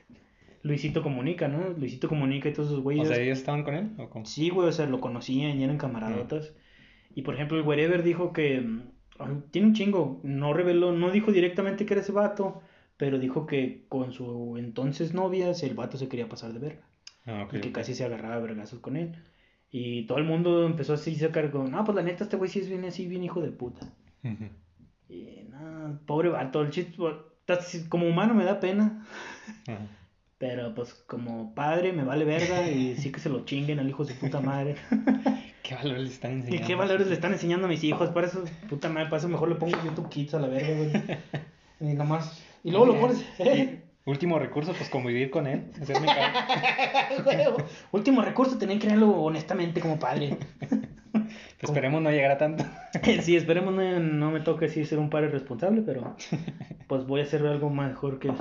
[0.64, 1.70] Luisito Comunica, ¿no?
[1.78, 3.04] Luisito Comunica y todos esos güeyes.
[3.04, 3.92] O sea, ¿ellos estaban con él?
[3.98, 4.26] ¿O cómo?
[4.26, 6.54] Sí, güey, o sea, lo conocían y eran camaradotas.
[7.14, 11.34] Y por ejemplo, el Wherever dijo que mm, tiene un chingo, no reveló, no dijo
[11.34, 12.62] directamente que era ese vato,
[12.96, 16.88] pero dijo que con su entonces novia, el vato se quería pasar de verga
[17.26, 19.16] Ah, y que casi se agarraba a vergazos con él.
[19.70, 22.50] Y todo el mundo empezó así a sacar con, no, pues la neta, este güey
[22.50, 23.94] sí es bien así, bien hijo de puta.
[25.10, 26.98] Y no, pobre vato, el chiste,
[27.90, 29.06] como humano me da pena.
[29.68, 29.88] Ajá.
[30.44, 34.04] Pero pues como padre me vale verga y sí que se lo chinguen al hijo
[34.04, 34.76] de su puta madre.
[35.64, 36.68] ¿Qué valores le están ¿Y enseñando?
[36.68, 38.10] qué valores le están enseñando a mis hijos?
[38.10, 40.92] Para eso, puta madre, para eso mejor le pongo YouTube Kids a la verga, güey.
[41.80, 42.44] Y nomás.
[42.62, 43.26] Y luego lo pones.
[43.40, 45.72] Y último recurso, pues convivir con él.
[45.82, 47.24] Hacerme caso.
[47.26, 47.58] Huevo.
[47.94, 50.38] Último recurso, tenían que crearlo honestamente como padre.
[51.64, 52.64] Esperemos no llegar a tanto.
[53.24, 56.16] Sí, esperemos no, no me toque así ser un padre responsable, pero
[56.88, 58.32] pues voy a hacer algo mejor que...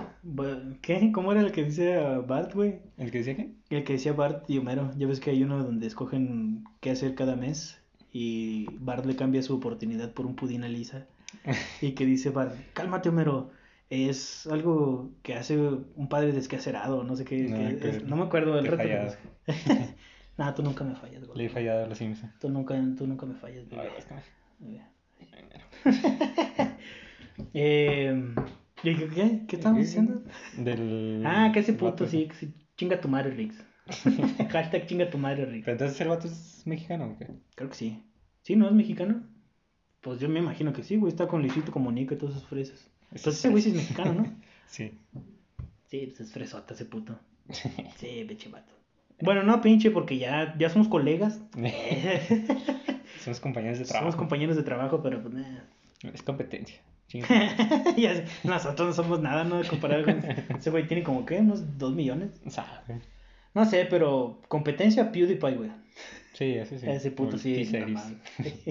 [0.83, 1.11] ¿Qué?
[1.13, 1.97] ¿Cómo era el que dice
[2.27, 2.81] Bart, güey?
[2.99, 3.51] ¿El que decía qué?
[3.71, 4.91] El que decía Bart y Homero.
[4.99, 7.81] Ya ves que hay uno donde escogen qué hacer cada mes
[8.13, 11.07] y Bart le cambia su oportunidad por un pudín a Lisa.
[11.81, 13.51] Y que dice Bart, cálmate Homero,
[13.89, 17.43] es algo que hace un padre descacerado, no sé qué.
[17.43, 18.07] No es- acuerdo.
[18.07, 19.17] no me acuerdo del reto.
[20.43, 21.39] Nah, tú nunca me fallas, güey.
[21.39, 22.37] Le he fallado a los Simpsons.
[22.41, 23.85] Tú nunca, tú nunca me fallas, La
[24.59, 24.81] güey.
[27.55, 28.35] Eh,
[28.83, 29.45] ¿y qué, qué?
[29.47, 30.25] ¿Qué estábamos diciendo?
[30.57, 31.23] Del...
[31.25, 33.55] Ah, que ese puto sí, que sí, chinga tu madre, Rix.
[34.51, 35.65] Hashtag chinga tu madre, Rix.
[35.65, 37.29] Pero entonces el vato es mexicano, ¿o qué?
[37.55, 38.03] Creo que sí.
[38.43, 39.23] ¿Sí, no es mexicano?
[40.01, 41.13] Pues yo me imagino que sí, güey.
[41.13, 42.91] Está con Luisito Comunica y todas esas fresas.
[43.13, 44.37] Entonces ese güey sí es mexicano, ¿no?
[44.67, 44.99] Sí.
[45.87, 47.17] Sí, pues es fresota ese puto.
[47.97, 48.82] Sí, pinche vato.
[49.23, 51.41] Bueno, no pinche, porque ya, ya somos colegas.
[53.21, 54.11] Somos compañeros de trabajo.
[54.11, 55.61] Somos compañeros de trabajo, pero pues nah.
[56.13, 56.81] Es competencia.
[57.97, 59.61] Ya nosotros no somos nada, ¿no?
[59.69, 60.25] Comparado con
[60.59, 61.39] ese güey tiene como, ¿qué?
[61.39, 62.31] Unos dos millones.
[62.49, 63.01] Sabe.
[63.55, 65.71] No sé, pero competencia PewDiePie, güey.
[66.33, 66.87] Sí, ese sí.
[66.89, 67.71] Ese puto sí.
[67.87, 68.01] no.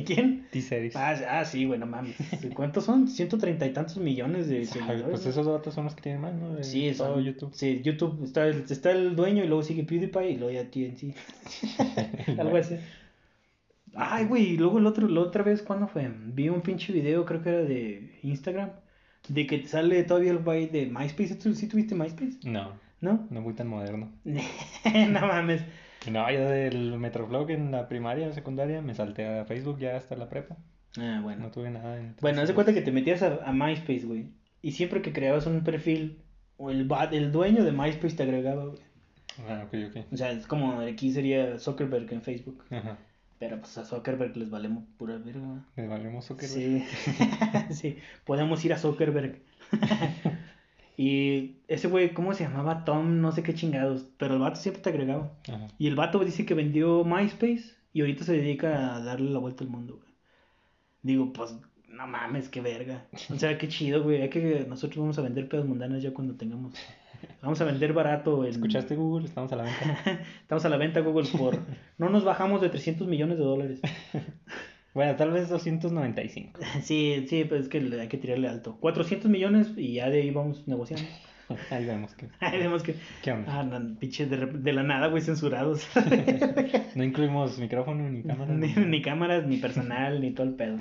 [0.05, 0.47] ¿Quién?
[0.51, 0.95] T-Series.
[0.95, 2.15] Ah, ah, sí, güey, no mames.
[2.55, 3.07] ¿Cuántos son?
[3.07, 5.09] Ciento treinta y tantos millones de Sabe, seguidores.
[5.11, 6.55] Pues esos datos son los que tienen más, ¿no?
[6.55, 7.51] De Sí, todo son- YouTube.
[7.53, 11.15] Sí, YouTube está el, está el dueño y luego sigue PewDiePie y luego ya TNT.
[12.39, 12.77] Algo así.
[13.93, 16.09] Ay, güey, y luego el otro, la otra vez, ¿cuándo fue?
[16.27, 18.71] Vi un pinche video, creo que era de Instagram,
[19.27, 21.35] de que sale todavía el güey de MySpace.
[21.35, 22.37] ¿Tú sí tuviste MySpace?
[22.43, 23.27] No, ¿No?
[23.29, 24.09] no muy tan moderno.
[24.25, 25.61] no mames.
[26.09, 30.15] No, yo del Metroflog en la primaria o secundaria me salté a Facebook ya hasta
[30.15, 30.57] la prepa.
[30.97, 31.43] Ah, bueno.
[31.43, 31.97] No tuve nada.
[31.97, 34.29] en- Bueno, haz de cuenta que te metías a, a MySpace, güey.
[34.61, 36.19] Y siempre que creabas un perfil,
[36.57, 38.79] o el, el dueño de MySpace te agregaba, güey.
[39.47, 40.05] Ah, ok, ok.
[40.11, 42.63] O sea, es como aquí sería Zuckerberg en Facebook.
[42.69, 42.97] Ajá.
[43.39, 45.65] Pero pues a Zuckerberg les valemos pura verga.
[45.75, 46.51] Les valemos Zuckerberg.
[46.53, 46.85] Sí,
[47.71, 49.39] sí, podemos ir a Zuckerberg.
[50.97, 52.83] y ese güey, ¿cómo se llamaba?
[52.85, 54.05] Tom, no sé qué chingados.
[54.17, 55.31] Pero el vato siempre te agregaba.
[55.47, 55.67] Ajá.
[55.77, 59.63] Y el vato dice que vendió MySpace y ahorita se dedica a darle la vuelta
[59.63, 60.11] al mundo, güey.
[61.03, 61.55] Digo, pues,
[61.87, 63.07] no mames, qué verga.
[63.29, 64.21] O sea, qué chido, güey.
[64.21, 66.73] Hay que nosotros vamos a vender pedos mundanas ya cuando tengamos.
[67.41, 68.45] Vamos a vender barato.
[68.45, 69.25] ¿Escuchaste Google?
[69.25, 70.21] Estamos a la venta.
[70.41, 71.57] Estamos a la venta Google por.
[71.97, 73.81] No nos bajamos de 300 millones de dólares.
[74.93, 76.59] bueno, tal vez 295.
[76.83, 78.77] Sí, sí, pues es que hay que tirarle alto.
[78.79, 81.07] 400 millones y ya de ahí vamos negociando.
[81.69, 82.29] Ahí vemos que.
[82.39, 82.95] Ahí vemos que.
[83.21, 83.59] ¿Qué onda?
[83.59, 85.85] Ah, no, pinche de, de la nada, güey, censurados.
[86.95, 88.53] No incluimos micrófono ni cámara.
[88.53, 90.77] ni, ni cámaras, ni personal, ni todo el pedo.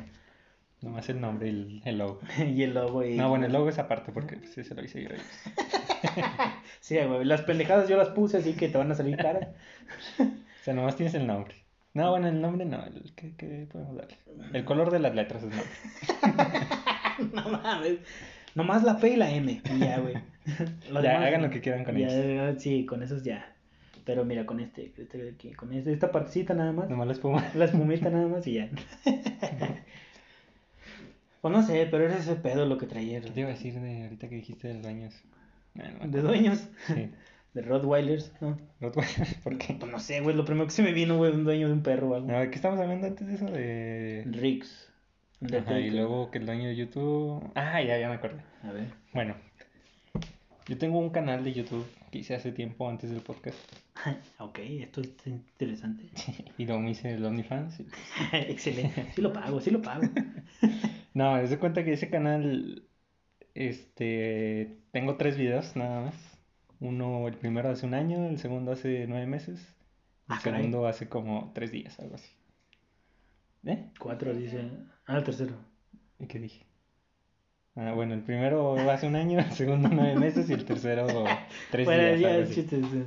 [0.81, 2.21] Nomás el nombre y el, el logo.
[2.39, 3.17] y el logo y...
[3.17, 5.09] No, bueno, el logo es aparte porque pues, sí se lo hice yo.
[6.81, 9.49] Sí, güey, las pendejadas yo las puse así que te van a salir caras.
[10.19, 11.55] O sea, nomás tienes el nombre.
[11.93, 12.85] No, bueno, el nombre no.
[12.85, 14.17] El, ¿qué, qué podemos darle?
[14.53, 15.69] El color de las letras es nombre.
[17.35, 17.99] no mames.
[18.55, 19.61] Nomás la P y la M.
[19.65, 20.15] Y ya, güey.
[20.91, 22.63] Ya, demás, hagan lo que quieran con ya, ellos.
[22.63, 23.55] Sí, con esos ya.
[24.05, 26.89] Pero mira, con este, este con este, esta partecita nada más.
[26.89, 27.49] Nomás la espuma.
[27.55, 28.69] La espumita nada más y ya.
[31.41, 33.21] pues no sé, pero era ese pedo lo que traía.
[33.21, 35.15] ¿Qué te iba a decir de ahorita que dijiste de los dueños?
[35.75, 36.67] Me De dueños.
[36.87, 37.11] Sí.
[37.55, 38.57] De Rottweilers, ¿no?
[38.81, 39.75] Rottweiler, ¿Por qué?
[39.75, 41.83] Pues no sé, güey, lo primero que se me vino, güey, un dueño de un
[41.83, 42.31] perro o algo.
[42.31, 43.47] No, ¿de qué estamos hablando antes de eso?
[43.47, 44.25] De...
[44.31, 44.93] Riggs.
[45.59, 47.51] Ajá, y luego que el dueño de YouTube...
[47.55, 48.41] Ah, ya, ya me acordé.
[48.63, 48.93] A ver.
[49.15, 49.35] Bueno,
[50.69, 53.59] yo tengo un canal de YouTube que hice hace tiempo antes del podcast.
[54.39, 56.05] ok, esto es interesante.
[56.59, 57.81] Y luego me hice el OnlyFans.
[57.81, 57.87] y-
[58.33, 59.07] Excelente.
[59.15, 60.03] Sí lo pago, sí lo pago.
[61.15, 62.85] No, es de cuenta que ese canal,
[63.55, 66.15] este, tengo tres videos nada más.
[66.81, 69.59] Uno, el primero hace un año, el segundo hace nueve meses,
[70.29, 70.61] el Ah, caray.
[70.63, 72.31] segundo hace como tres días, algo así.
[73.67, 73.91] ¿Eh?
[73.99, 74.71] Cuatro dice.
[75.07, 75.55] Ah, el tercero.
[76.19, 76.65] ¿Y qué dije?
[77.77, 81.07] Ah, bueno, el primero hace un año, el segundo nueve meses y el tercero
[81.71, 82.21] tres bueno, días.
[82.21, 82.61] ya algo es así.
[82.63, 82.83] chiste.
[82.83, 83.05] sí.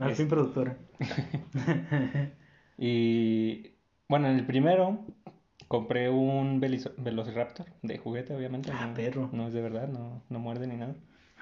[0.00, 0.76] Al fin productora.
[2.78, 3.70] Y
[4.08, 5.06] bueno, en el primero
[5.68, 8.70] compré un Velizo- Velociraptor de juguete, obviamente.
[8.72, 9.30] Ah, no, perro.
[9.32, 10.94] No es de verdad, no, no muerde ni nada.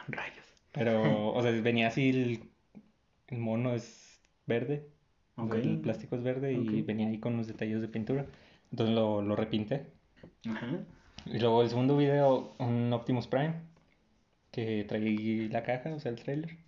[0.07, 0.44] Rayos.
[0.75, 2.51] Pero, o sea, venía así, el,
[3.29, 4.91] el mono es verde,
[5.37, 5.55] o sea, Ok.
[5.57, 8.27] el plástico es verde y venía ahí con unos detalles de pintura.
[8.71, 9.87] Entonces lo, lo repinté.
[10.49, 10.87] Ajá.
[11.27, 13.55] Y luego el segundo video, un Optimus Prime,
[14.53, 16.59] que traí la caja, o sea, el trailer.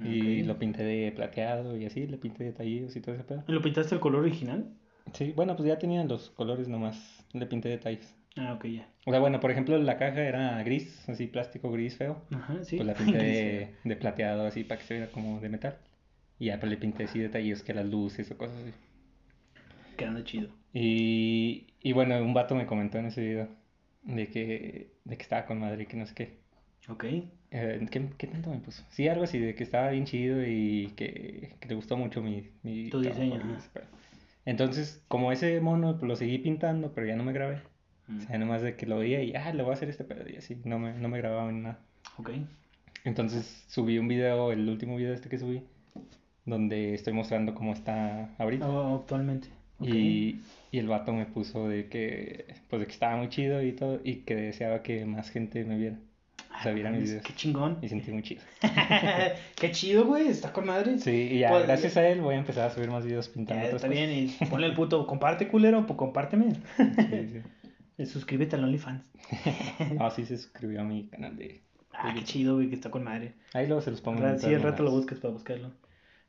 [0.00, 3.44] Y lo pinté de plateado y así, le pinté detallitos y todo ese pedo.
[3.48, 4.78] ¿Lo pintaste el color original?
[5.12, 8.14] Sí, bueno, pues ya tenían los colores nomás, le pinté detalles.
[8.38, 8.88] Ah, ok, ya.
[9.06, 12.22] O sea, bueno, por ejemplo, la caja era gris, así plástico gris feo.
[12.30, 12.76] Ajá, sí.
[12.76, 15.76] Pues la pinté de, de plateado así para que se viera como de metal.
[16.38, 18.72] Y ya pues le pinté así detalles que las luces o cosas así.
[19.96, 20.48] Quedando chido.
[20.72, 23.48] Y, y bueno, un vato me comentó en ese video
[24.02, 26.38] de que, de que estaba con madre y que no sé qué.
[26.88, 27.04] Ok.
[27.50, 28.84] Eh, ¿qué, qué tanto me puso?
[28.90, 32.50] Sí, algo así, de que estaba bien chido y que, que le gustó mucho mi,
[32.62, 33.58] mi Tu trabajo diseño.
[34.44, 37.60] Entonces, como ese mono, pues lo seguí pintando, pero ya no me grabé.
[38.08, 40.04] Mm, O sea, nomás de que lo veía y, ah, le voy a hacer este
[40.04, 41.78] pedo y así, no me, no me grababa ni nada.
[42.18, 42.30] Ok.
[43.04, 45.62] Entonces subí un video, el último video este que subí,
[46.44, 48.66] donde estoy mostrando cómo está ahorita.
[48.66, 49.48] Ah, actualmente.
[49.78, 49.88] Ok.
[49.88, 50.40] Y,
[50.72, 54.00] y el vato me puso de que, pues de que estaba muy chido y todo,
[54.02, 55.96] y que deseaba que más gente me viera.
[56.58, 57.26] O sea, viera mis mames, videos.
[57.26, 57.78] Qué chingón.
[57.82, 58.42] Y sentí muy chido.
[59.60, 60.26] Qué chido, güey.
[60.26, 60.98] Está con madre.
[60.98, 63.62] Sí, y ya, Pues, gracias a él voy a empezar a subir más videos pintando
[63.62, 64.26] Ya, otras está bien.
[64.26, 64.42] cosas.
[64.42, 65.06] Y ponle el puto.
[65.06, 65.86] Comparte, culero.
[65.86, 66.54] Pues compárteme.
[66.76, 67.40] Sí, sí.
[67.98, 69.02] Y suscríbete al OnlyFans.
[70.00, 71.60] Ah, sí, se suscribió a mi canal de...
[71.92, 73.34] Ah, qué chido, güey, que está con madre.
[73.52, 74.20] Ahí luego se los pongo.
[74.22, 75.72] Ra- Sí, el rato lo buscas para buscarlo.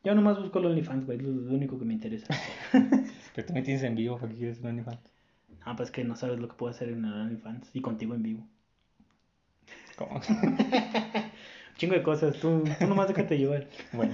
[0.03, 1.17] Yo nomás busco el OnlyFans, güey.
[1.19, 2.33] Es lo, lo único que me interesa.
[3.35, 4.99] Pero tú me tienes en vivo, ¿para qué quieres un OnlyFans?
[5.61, 7.69] Ah, pues que no sabes lo que puedo hacer en el OnlyFans.
[7.73, 8.47] Y contigo en vivo.
[9.95, 10.19] ¿Cómo?
[11.77, 12.37] Chingo de cosas.
[12.39, 13.67] Tú, tú nomás déjate llevar.
[13.93, 14.13] Bueno,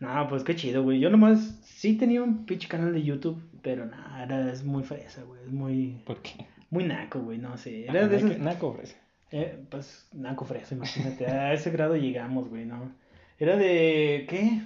[0.00, 0.98] No, pues qué chido, güey.
[0.98, 5.22] Yo nomás sí tenía un pinche canal de YouTube, pero nada, era, es muy fresa,
[5.22, 5.40] güey.
[5.44, 6.46] Es muy, ¿por qué?
[6.68, 7.38] muy naco, güey.
[7.38, 7.86] No sé.
[7.88, 8.38] Ah, Era de esos.
[8.38, 8.96] Naco, fresa.
[9.32, 11.26] Eh, pues naco fresa, imagínate.
[11.26, 12.92] A ese grado llegamos, güey, ¿no?
[13.38, 14.26] Era de.
[14.28, 14.60] ¿Qué?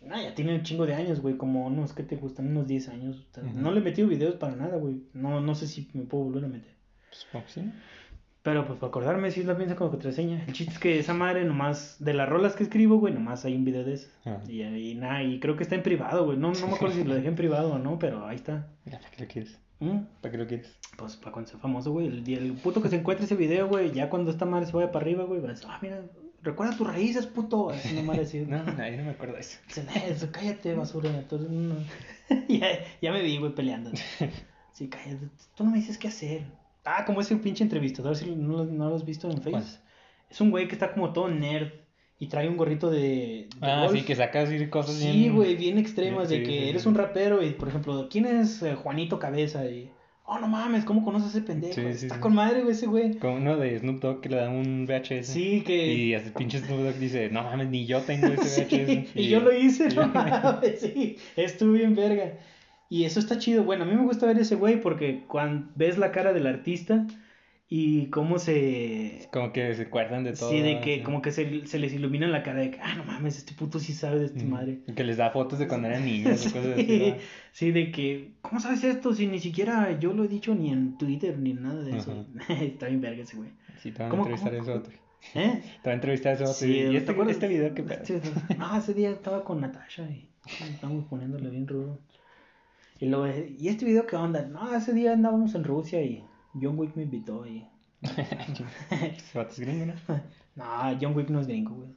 [0.00, 1.36] No, ya tiene un chingo de años, güey.
[1.36, 2.46] Como unos, ¿qué te gustan?
[2.48, 3.26] Unos 10 años.
[3.30, 3.58] O sea, Ujú.
[3.58, 5.02] No le he metido videos para nada, güey.
[5.12, 6.72] No, no sé si me puedo volver a meter.
[7.10, 7.72] Pues, que sí.
[8.48, 10.42] Pero pues para acordarme, sí la pienso como contraseña.
[10.46, 13.54] El chiste es que esa madre nomás, de las rolas que escribo, güey, nomás hay
[13.54, 14.08] un video de eso.
[14.24, 14.38] Ah.
[14.48, 16.38] Y, y nada, y creo que está en privado, güey.
[16.38, 18.68] No, no me acuerdo si lo dejé en privado o no, pero ahí está.
[18.86, 19.58] Mira, ¿para qué lo quieres?
[19.80, 19.98] ¿Mm?
[20.22, 20.74] ¿Para qué lo quieres?
[20.96, 22.06] Pues para cuando sea famoso, güey.
[22.06, 25.04] El, puto que se encuentre ese video, güey, ya cuando esta madre se vaya para
[25.04, 26.00] arriba, güey, va a decir, ah, mira,
[26.42, 27.68] recuerda tus raíces, puto.
[27.68, 28.40] Así una madre así.
[28.48, 29.58] No, no, yo no me acuerdo de eso.
[29.66, 31.10] Dice, "Eh, eso, cállate, basura.
[31.28, 31.84] tú una-".
[32.48, 32.66] ya,
[33.02, 33.90] ya me vi, güey, peleando.
[34.72, 35.28] Sí, cállate.
[35.56, 36.44] Tú no me dices qué hacer.
[36.96, 39.42] Ah, como ese pinche entrevistador, si no, lo- no lo has visto en.
[39.42, 39.62] Facebook.
[40.30, 41.68] Es un güey que está como todo nerd
[42.18, 42.98] y trae un gorrito de.
[42.98, 43.98] de Ah, golf.
[43.98, 46.68] sí, que sacas así cosas Sí, bien- güey, bien extremas, de Sí, que sí, sí,
[46.70, 46.88] eres sí.
[46.88, 49.64] un rapero y, por ejemplo, ¿quién es eh, Juanito Cabeza?
[49.70, 49.90] Y,
[50.24, 51.74] oh, no mames, ¿cómo conoces a ese pendejo?
[51.74, 52.20] Sí, sí, Está sí.
[52.20, 53.14] con madre, güey, ese güey.
[53.18, 55.24] Como uno de Snoop Dogg que le dan un VHS.
[55.32, 55.92] Sí, que...
[55.92, 59.16] Y hace pinche Snoop Dogg dice, no mames, ni yo tengo ese Sí, VHS.
[59.16, 62.32] y yo lo hice, no mames, sí, estuvo bien verga.
[62.88, 63.64] Y eso está chido.
[63.64, 67.06] Bueno, a mí me gusta ver ese güey porque cuando ves la cara del artista
[67.70, 69.28] y cómo se...
[69.30, 70.50] Como que se acuerdan de todo.
[70.50, 73.04] Sí, de que como que se, se les ilumina la cara de que, ah, no
[73.04, 74.48] mames, este puto sí sabe de esta Mm.
[74.50, 74.78] madre.
[74.86, 76.86] Y Que les da fotos de cuando eran niños o cosas así.
[76.86, 77.16] Sí, ¿no?
[77.52, 79.12] sí, de que, ¿cómo sabes esto?
[79.12, 82.24] Si ni siquiera yo lo he dicho ni en Twitter ni en nada de eso.
[82.48, 83.50] Está bien verga ese güey.
[83.82, 84.92] Sí, te van a ¿Cómo- entrevistar cómo- a ese otro.
[85.34, 85.62] ¿Eh?
[85.82, 86.54] Te van a entrevistar a ese otro.
[86.54, 88.02] Sí, y ¿te este, este video, ¿qué pedo?
[88.56, 90.26] No, ese día estaba con Natasha y
[90.72, 91.98] estábamos poniéndole bien rudo.
[93.00, 93.26] Y luego,
[93.58, 94.42] ¿y este video qué onda?
[94.42, 96.24] No, ese día andábamos en Rusia y
[96.54, 97.66] John Wick me invitó y...
[98.00, 99.94] Es gringo, ¿no?
[100.56, 101.90] No, John Wick no es gringo, güey.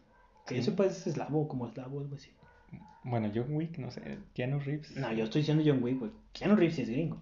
[0.46, 2.32] Que eso pues es eslavo, como eslavo, algo así.
[3.04, 4.20] Bueno, John Wick, no sé.
[4.34, 4.96] Keanu Reeves.
[4.96, 6.12] No, yo estoy diciendo John Wick, güey.
[6.34, 7.22] Keanu Reeves sí es gringo.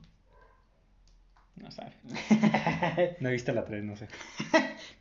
[1.55, 1.93] No sabe.
[3.19, 4.07] No he visto la 3, no sé.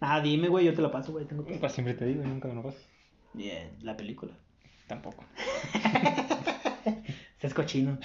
[0.00, 1.24] Ah, dime, güey, yo te la paso, güey.
[1.24, 1.44] Tengo.
[1.44, 2.78] Pues siempre te digo, y nunca me lo paso.
[3.34, 4.32] Yeah, la película.
[4.86, 5.24] Tampoco.
[7.40, 7.98] Es cochino.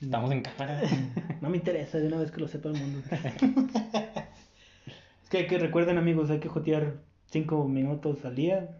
[0.00, 0.80] Estamos en cámara.
[1.40, 3.00] No me interesa de una vez que lo sepa el mundo.
[5.22, 6.96] es que, que recuerden, amigos, hay que jotear
[7.30, 8.70] 5 minutos al día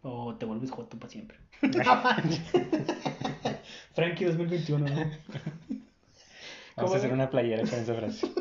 [0.00, 1.36] o te vuelves joto para siempre.
[3.94, 4.94] Frankie 2021, ¿no?
[4.94, 5.10] Vamos
[6.74, 8.32] ¿Cómo a hacer una playera con esa frase.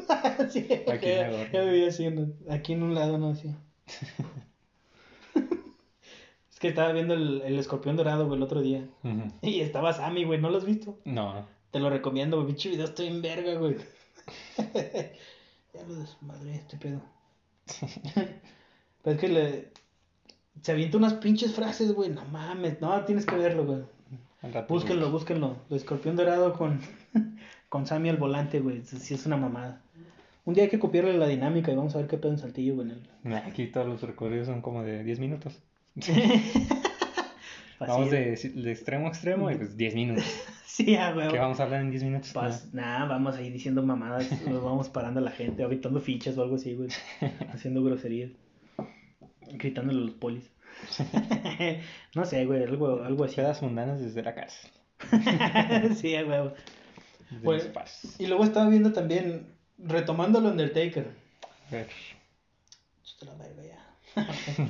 [0.50, 2.34] sí, Aquí ya, en ya me vi haciendo.
[2.50, 3.54] Aquí en un lado, no, sí.
[6.50, 8.88] es que estaba viendo el, el escorpión dorado, güey, el otro día.
[9.42, 10.98] Y estaba Sammy, güey, ¿no lo has visto?
[11.04, 12.50] No, Te lo recomiendo, güey.
[12.50, 13.78] Pinche video estoy en verga, güey.
[15.74, 17.02] ya lo desmadré este pedo.
[19.02, 19.72] Pero es que le.
[20.62, 22.12] Se avienta unas pinches frases, güey.
[22.12, 22.80] No mames.
[22.80, 23.82] No, tienes que verlo, güey.
[24.68, 25.58] Búsquenlo, búsquenlo.
[25.72, 26.80] El escorpión dorado con.
[27.70, 28.84] con Sammy al volante, güey.
[28.84, 29.82] Sí es una mamada.
[30.46, 32.76] Un día hay que copiarle la dinámica y vamos a ver qué pedo en saltillo,
[32.76, 32.92] güey.
[33.48, 35.60] Aquí todos los recorridos son como de 10 minutos.
[37.84, 40.26] Así, Vamos de, de extremo a extremo y pues 10 minutos.
[40.74, 41.28] Sí, ah, güey.
[41.30, 42.34] ¿Qué vamos a hablar en 10 minutos?
[42.34, 46.42] Pas- nada, vamos ahí diciendo mamadas, nos vamos parando a la gente, aventando fichas o
[46.42, 46.90] algo así, güey.
[47.54, 48.32] Haciendo groserías.
[49.52, 50.50] Gritándole a los polis.
[52.16, 53.36] no sé, güey, algo, algo así.
[53.36, 54.72] Pedas mundanas desde la cárcel.
[55.96, 56.50] sí, güey.
[57.30, 58.16] Desde Pues-.
[58.20, 59.46] Y luego estaba viendo también,
[59.78, 61.06] retomando el Undertaker.
[61.68, 61.88] A ver.
[63.04, 64.68] Chuta la verga ya.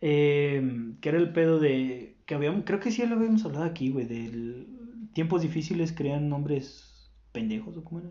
[0.00, 0.62] Eh,
[1.00, 2.14] que era el pedo de.
[2.28, 4.04] Que habíamos, creo que sí lo habíamos hablado aquí, güey.
[4.04, 4.66] Del
[5.14, 8.10] tiempos difíciles crean nombres pendejos o cómo era.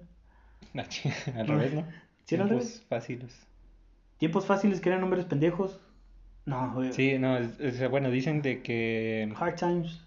[1.39, 1.85] Al revés, ¿no?
[2.25, 2.85] ¿Sí era al Tiempos revés?
[2.89, 3.47] fáciles.
[4.17, 5.79] Tiempos fáciles crean nombres pendejos.
[6.45, 6.91] No, güey.
[6.93, 10.01] Sí, no, es- es- bueno, dicen de que, Hard times.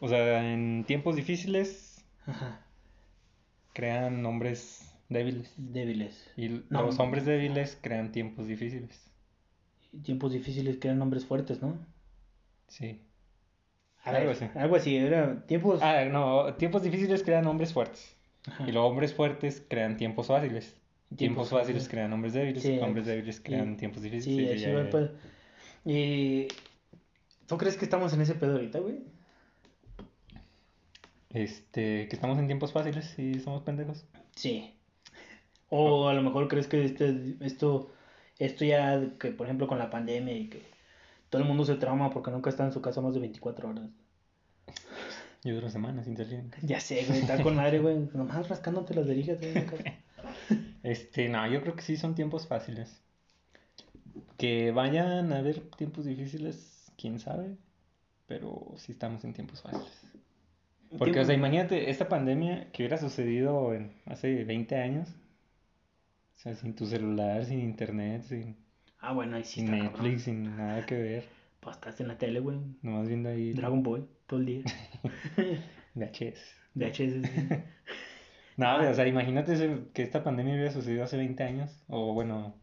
[0.00, 2.60] o sea, en tiempos difíciles Ajá.
[3.72, 5.52] crean nombres débiles.
[5.56, 6.30] Débiles.
[6.36, 6.82] Y No.
[6.82, 9.10] los hombres débiles crean tiempos difíciles.
[10.02, 11.78] Tiempos difíciles crean nombres fuertes, ¿no?
[12.68, 13.00] Sí.
[14.04, 14.46] Algo así.
[14.54, 15.80] Algo así, era tiempos.
[15.82, 18.14] Ah, no, tiempos difíciles crean hombres fuertes.
[18.46, 18.68] Ajá.
[18.68, 20.76] Y los hombres fuertes crean tiempos fáciles.
[21.16, 22.62] Tiempos Tiempos fáciles crean hombres débiles.
[22.62, 24.50] Sí, hombres débiles crean y- tiempos difíciles.
[24.60, 24.90] Sí, Sí, así
[25.84, 25.90] ya.
[25.90, 26.48] Y.
[27.46, 29.00] ¿Tú crees que estamos en ese pedo ahorita, güey?
[31.30, 34.04] Este, que estamos en tiempos fáciles y somos pendejos.
[34.36, 34.74] Sí.
[35.68, 37.90] O a lo mejor crees que este, esto,
[38.38, 40.62] esto ya, que por ejemplo con la pandemia y que
[41.34, 43.90] todo el mundo se trauma porque nunca está en su casa más de 24 horas.
[45.42, 46.44] Yo duro semanas sin salir.
[46.62, 49.08] Ya sé, güey, está con madre, güey, nomás rascándote las
[49.66, 49.94] casa.
[50.84, 53.02] Este, no, yo creo que sí son tiempos fáciles.
[54.36, 57.56] Que vayan a haber tiempos difíciles, quién sabe.
[58.28, 60.06] Pero sí estamos en tiempos fáciles.
[60.96, 65.08] Porque, o sea, imagínate esta pandemia que hubiera sucedido en, hace 20 años.
[66.36, 68.63] O sea, sin tu celular, sin internet, sin,
[69.06, 70.18] Ah, bueno, ahí sí sin está, Netflix, cabrón.
[70.20, 71.28] sin nada que ver.
[71.60, 72.58] Pues estás en la tele, güey.
[72.80, 74.62] Nomás viendo ahí Dragon Ball, todo el día.
[75.94, 76.40] VHS.
[76.74, 76.96] VHS.
[76.96, 77.22] sí.
[78.56, 81.84] No, o sea, imagínate que esta pandemia hubiera sucedido hace 20 años.
[81.88, 82.54] O bueno,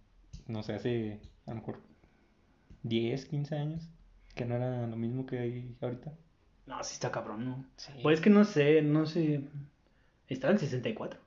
[0.48, 1.82] no sé, hace a lo mejor
[2.84, 3.90] 10, 15 años,
[4.34, 6.14] que no era lo mismo que hay ahorita.
[6.66, 7.66] No, sí está cabrón, ¿no?
[7.76, 7.92] Sí.
[8.02, 9.42] Pues es que no sé, no sé.
[10.30, 11.20] Estaba en 64.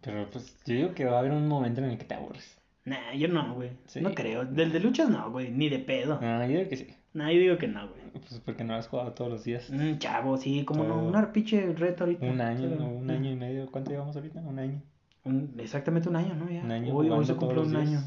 [0.00, 2.56] Pero pues yo digo que va a haber un momento en el que te aburres.
[2.86, 3.70] Nah, yo no, güey.
[3.86, 4.00] Sí.
[4.00, 4.44] No creo.
[4.46, 5.50] Del de luchas no, güey.
[5.50, 6.18] Ni de pedo.
[6.22, 6.86] Ah, yo digo que sí.
[7.12, 8.00] Nah, yo digo que no, güey.
[8.12, 9.68] Pues porque no has jugado todos los días.
[9.70, 11.04] Mm, chavo, sí, como no.
[11.06, 12.24] Una pinche reto ahorita.
[12.26, 13.66] Un año, Pero- o un año y medio.
[13.70, 14.40] ¿Cuánto llevamos ahorita?
[14.40, 14.82] Un año.
[15.24, 16.48] Un- exactamente un año, ¿no?
[16.48, 16.62] Ya.
[16.62, 17.88] Un año Hoy, hoy se los un días.
[17.88, 18.00] año.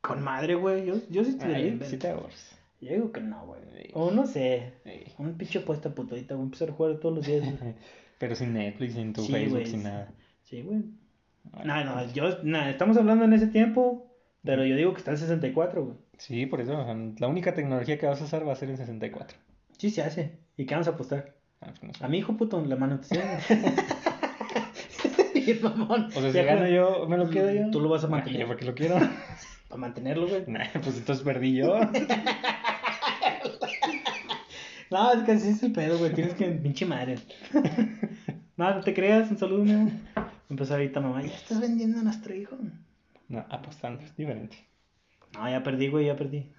[0.00, 0.84] Con madre, güey.
[0.86, 2.58] Yo, yo sí digo que sí te aburres.
[2.80, 3.60] Yo digo que no, güey.
[3.76, 3.90] Sí.
[3.94, 4.72] O no sé.
[4.84, 5.12] Sí.
[5.18, 6.34] Un pinche puesta putadita.
[6.34, 7.42] Voy a empezar a jugar todos los días.
[8.18, 10.10] Pero sin Netflix, sin tu Sí, Facebook, sin nada.
[10.42, 10.82] Sí, güey.
[11.64, 14.05] No, no, yo, nada, estamos hablando en ese tiempo,
[14.46, 15.96] pero yo digo que está en 64, güey.
[16.18, 16.72] Sí, por eso.
[17.18, 19.36] La única tecnología que vas a usar va a ser en 64.
[19.76, 20.38] Sí se hace.
[20.56, 21.34] ¿Y qué vamos a apostar?
[21.60, 22.04] Ah, pues no sé.
[22.04, 23.00] A mi hijo puto, la mano
[25.34, 26.06] Bien, mamón.
[26.06, 27.70] O sea, si gano yo, me lo quedo yo.
[27.70, 28.40] Tú lo vas a mantener.
[28.42, 28.96] yo porque lo quiero.
[29.68, 30.44] Para mantenerlo, güey.
[30.46, 31.78] Nah, pues entonces perdí yo.
[34.88, 36.14] No, es que así es el pedo, güey.
[36.14, 36.46] Tienes que.
[36.46, 37.16] Pinche madre.
[38.56, 39.28] No, no te creas.
[39.30, 39.90] Un saludo, mi
[40.48, 41.22] Empezó ahorita, mamá.
[41.22, 42.56] Ya estás vendiendo a nuestro hijo.
[43.28, 44.56] No, apostando es diferente.
[45.34, 46.50] No, ya perdí, güey, ya perdí.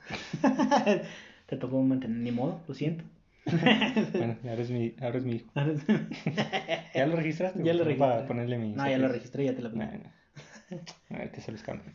[1.47, 2.17] te tocó mantener.
[2.17, 3.03] Ni modo, lo siento.
[3.45, 5.47] Bueno, ahora es mi, ahora es mi hijo.
[6.93, 7.63] ¿Ya lo registraste?
[7.63, 8.27] Ya lo Pues, Para registré.
[8.27, 8.73] ponerle mi.
[8.73, 9.79] No, ya lo registré, ya te lo pedí.
[9.79, 9.87] nah.
[11.11, 11.85] A ver qué se les cambia.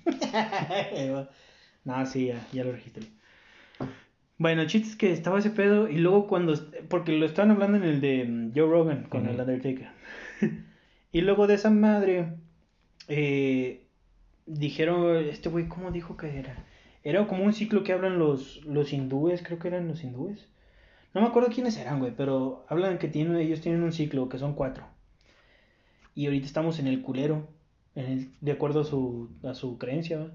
[1.84, 3.04] no, sí, ya, ya lo registré.
[4.38, 6.54] Bueno, el chiste es que estaba ese pedo y luego cuando...
[6.88, 9.42] Porque lo estaban hablando en el de mm, Joe Rogan con el Ujú.
[9.42, 9.88] Undertaker.
[11.12, 12.32] y luego de esa madre...
[13.08, 13.81] eh,
[14.54, 15.16] dijeron...
[15.24, 16.64] Este güey, ¿cómo dijo que era?
[17.04, 20.48] Era como un ciclo que hablan los, los hindúes, creo que eran los hindúes.
[21.14, 24.38] No me acuerdo quiénes eran, güey, pero hablan que tienen, ellos tienen un ciclo, que
[24.38, 24.84] son cuatro.
[26.14, 27.48] Y ahorita estamos en el culero,
[27.94, 30.30] en el- de acuerdo a su, a su creencia, ¿va?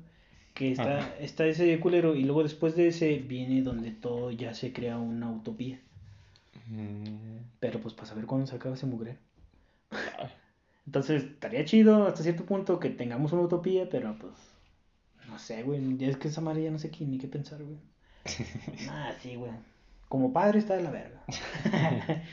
[0.54, 1.16] que está, Ajá.
[1.20, 5.32] está ese culero y luego después de ese viene donde todo ya se crea una
[5.32, 5.80] utopía.
[6.68, 9.18] Mm, Pero pues para saber cuándo se acaba ese mugre.
[10.88, 14.34] Entonces estaría chido hasta cierto punto que tengamos una utopía, pero pues
[15.30, 17.62] no sé, güey, ya es que esa madre ya no sé qué, ni qué pensar,
[17.62, 17.78] güey.
[18.90, 19.52] Ah, sí, güey.
[20.08, 21.22] Como padre está de la verga.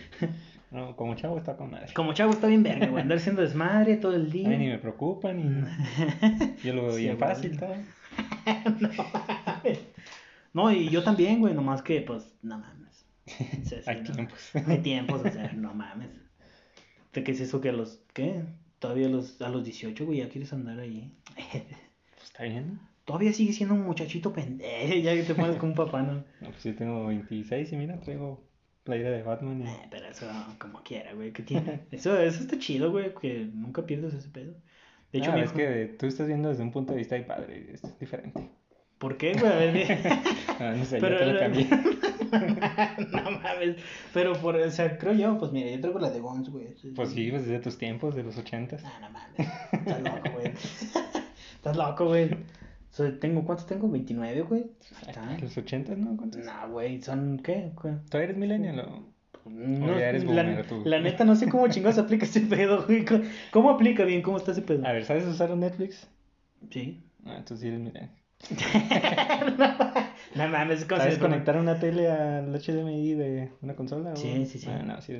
[0.70, 1.92] No, como chavo está con madre.
[1.94, 3.00] Como chavo está bien verga, güey.
[3.02, 4.48] Andar siendo desmadre todo el A día.
[4.48, 5.44] mí ni me preocupa, ni.
[6.64, 7.76] Yo lo veo Sí, bien fácil, todo.
[10.52, 13.06] No, y yo también, güey, nomás que, pues, no mames.
[13.86, 14.12] Hay no.
[14.12, 14.50] tiempos.
[14.66, 16.10] Hay tiempos, o sea, no mames.
[17.14, 18.42] ¿De qué es eso que a los, qué?
[18.78, 21.12] Todavía a los, a los 18, güey, ya quieres andar ahí.
[22.22, 22.80] Está bien.
[23.04, 26.14] Todavía sigue siendo un muchachito pendejo, ya que te pones como un papá, ¿no?
[26.40, 28.42] No, pues yo tengo 26 y mira, traigo
[28.82, 29.66] playera de Batman y.
[29.68, 30.26] Eh, pero eso,
[30.58, 31.80] como quiera, güey, ¿qué tiene?
[31.90, 34.54] Eso, eso está chido, güey, que nunca pierdes ese pedo.
[35.12, 37.22] De hecho, Ah, es hijo- que tú estás viendo desde un punto de vista de
[37.22, 38.50] padre, es diferente.
[38.98, 39.46] ¿por qué, güey?
[39.52, 39.84] A ver, di-
[40.58, 41.68] Ah, no sé, Pero- yo te lo cambié.
[43.12, 43.76] no mames.
[44.12, 46.74] Pero por, o sea, creo yo, pues mira, yo traigo la de Guns, güey.
[46.94, 49.48] Pues sí, pues desde tus tiempos, de los 80 No, no mames.
[49.72, 50.52] Estás loco, güey.
[51.56, 52.30] Estás loco, güey.
[52.90, 53.88] Soy- tengo, ¿cuántos tengo?
[53.88, 54.64] 29, güey.
[55.40, 56.16] ¿Los 80 no?
[56.16, 56.44] ¿Cuántos?
[56.44, 57.72] Nah, güey, son, ¿qué?
[58.10, 59.14] ¿Tú eres millennial o...?
[59.46, 60.82] No, ya eres la, boomer, tú.
[60.86, 63.04] la neta, no sé cómo chingados aplica ese pedo, güey.
[63.04, 64.22] ¿Cómo- ¿Cómo aplica bien?
[64.22, 64.86] ¿Cómo está ese pedo?
[64.86, 66.06] A ver, ¿sabes usar un Netflix?
[66.70, 67.02] Sí.
[67.26, 68.10] Ah, entonces sí eres millennial.
[70.34, 74.12] no mames, es como ¿Sabes conectar una tele al HDMI de una consola?
[74.12, 74.66] o- Sí, sí, sí.
[74.68, 75.14] Ah, no, sí.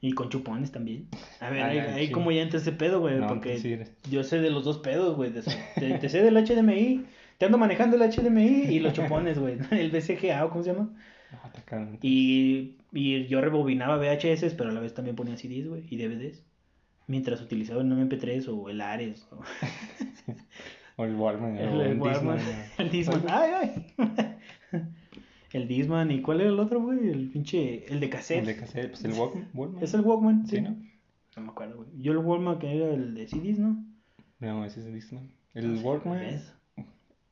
[0.00, 1.08] Y con chupones también.
[1.40, 3.16] A ver, Ah, ahí, como ya entra ese pedo, güey.
[3.18, 3.78] No, porque pues sí
[4.10, 5.32] yo sé de los dos pedos, güey.
[5.32, 5.42] de.
[5.74, 7.04] Te, te sé del HDMI.
[7.38, 9.58] Te ando manejando el HDMI y los chupones, güey.
[9.70, 10.88] El BCGA, ¿o cómo se llama?
[11.32, 11.50] Ah.
[12.00, 16.44] Y, y yo rebobinaba VHS, pero a la vez también ponía CDs, güey, y DVDs.
[17.08, 19.26] Mientras utilizaba el MP3 o el Ares.
[19.32, 19.42] O
[20.96, 21.56] O el Walkman.
[21.56, 22.38] el, el un Walkman.
[22.78, 23.22] El Disman.
[23.28, 23.50] Ay,
[24.00, 24.36] ay.
[25.52, 26.10] El Disman.
[26.10, 27.08] ¿Y cuál era el otro, güey?
[27.08, 27.84] El pinche.
[27.92, 28.40] El de cassette.
[28.40, 29.48] El de cassette, pues el Walkman.
[29.54, 29.82] Walkman.
[29.84, 30.46] ¿Es el Walkman?
[30.46, 30.76] Sí, Sí, ¿no?
[31.36, 31.88] No me acuerdo, güey.
[31.98, 33.84] Yo el Walkman que era el de CDs, ¿no?
[34.40, 35.30] No, ese es el Discman.
[35.54, 36.40] El Walkman,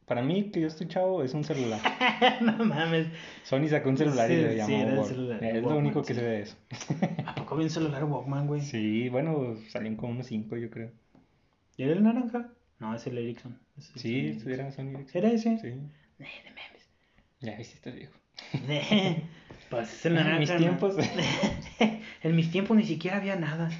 [0.06, 1.80] para mí, que yo estoy chavo, es un celular.
[2.42, 3.06] no mames.
[3.42, 5.78] Sony sacó un celular y Sí, le sí, llamó era el celular, Es Walkman, lo
[5.78, 6.08] único sí.
[6.08, 6.56] que sé de eso.
[7.26, 8.60] ¿A poco había un celular Walkman, güey?
[8.60, 10.90] Sí, bueno, salían como unos 5, yo creo.
[11.78, 12.50] ¿Era el naranja?
[12.78, 13.58] No, es el Ericsson.
[13.76, 15.22] Es el Sí, Sony era Sony Ericsson.
[15.24, 15.58] ¿Era ese?
[15.58, 15.70] Sí.
[15.70, 16.88] No mames.
[17.40, 18.14] Ya hiciste viejo.
[19.70, 20.38] pues es el En naranja.
[20.40, 20.56] mis ¿no?
[20.58, 20.96] tiempos.
[22.22, 23.70] en mis tiempos ni siquiera había nada.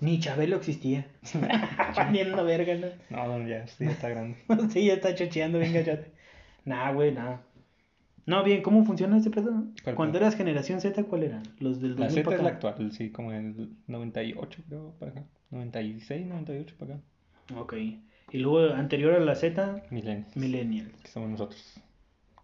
[0.00, 1.06] ni Chabelo existía.
[2.12, 2.86] Viendo verga, ¿no?
[3.10, 4.38] No, no, ya, sí, ya está grande.
[4.70, 6.00] sí, ya está chocheando, venga, ya.
[6.64, 7.42] Nah, güey, nada.
[8.26, 9.64] No, bien, ¿cómo funciona este pedo?
[9.82, 11.42] ¿Cuál Cuando eras generación Z, ¿cuál eran?
[11.58, 15.10] Los del 2000 La Z para es la actual, sí, como el 98, creo, para
[15.12, 15.24] acá.
[15.50, 17.04] 96, 98 para acá.
[17.56, 17.74] Ok.
[18.32, 20.36] Y luego, anterior a la Z, Millennials.
[20.36, 21.02] Millennials.
[21.02, 21.74] Que somos nosotros.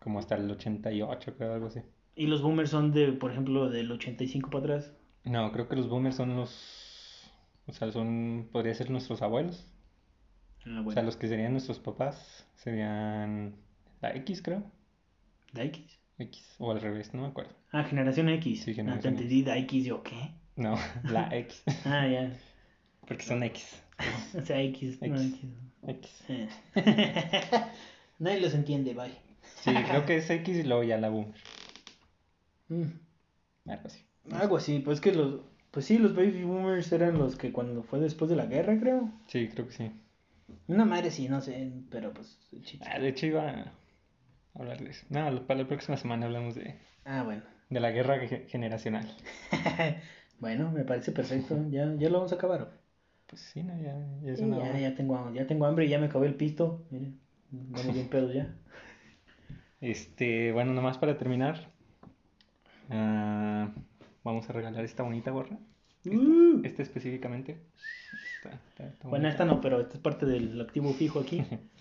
[0.01, 1.81] Como hasta el 88, creo, algo así.
[2.15, 4.93] Y los boomers son de, por ejemplo, del 85 para atrás.
[5.25, 7.31] No, creo que los boomers son los.
[7.67, 8.49] O sea, son.
[8.53, 9.67] Podría ser nuestros abuelos.
[10.67, 13.57] Ah, O sea, los que serían nuestros papás serían.
[14.01, 14.63] La X, creo.
[15.53, 15.99] ¿Da X?
[16.19, 16.55] X.
[16.59, 17.53] O al revés, no me acuerdo.
[17.73, 18.63] Ah, generación X.
[18.63, 20.31] Sí, Ah, generación te entendí, da X, yo, ¿qué?
[20.57, 21.63] No, la X.
[21.85, 22.33] Ah, ya.
[23.07, 23.83] Porque son X.
[24.39, 25.35] O sea, X, no X.
[25.87, 26.11] X.
[26.11, 26.25] X.
[26.29, 26.49] Eh.
[28.19, 29.13] Nadie los entiende, bye.
[29.61, 31.35] Sí, creo que es X y luego ya la boomer.
[32.69, 32.85] Mm.
[33.71, 34.05] Algo así.
[34.33, 35.41] Algo así, pues que los,
[35.71, 39.11] pues sí, los baby boomers eran los que cuando fue después de la guerra, creo.
[39.29, 39.91] Sí, creo que sí.
[40.69, 42.79] Una madre sí, no sé, pero pues chichi.
[42.87, 43.73] Ah, de hecho iba a
[44.55, 45.05] hablar de eso.
[45.11, 47.43] No, para la próxima semana hablamos de, Ah, bueno.
[47.71, 49.07] de la guerra ge- generacional.
[50.41, 51.57] bueno, me parece perfecto.
[51.71, 52.71] Ya, ya lo vamos a acabar.
[53.27, 55.99] Pues sí, no, ya, ya es una ya, ya tengo, ya tengo hambre y ya
[55.99, 56.85] me acabé el pisto.
[56.91, 57.19] Miren,
[57.51, 58.55] vamos bien pedos ya.
[59.81, 61.71] Este, bueno, nomás para terminar,
[62.91, 63.73] ah,
[64.25, 65.59] vamos a regalar esta bonita gorra.
[66.05, 66.61] Uh.
[66.63, 67.59] Este específicamente.
[69.05, 71.43] Bueno, esta no, pero esta es parte del activo fijo aquí.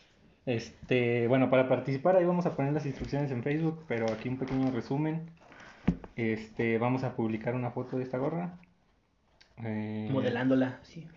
[0.46, 4.38] Este, bueno, para participar ahí vamos a poner las instrucciones en Facebook, pero aquí un
[4.38, 5.32] pequeño resumen.
[6.16, 8.60] Este, vamos a publicar una foto de esta gorra.
[9.64, 11.08] Eh, Modelándola, sí.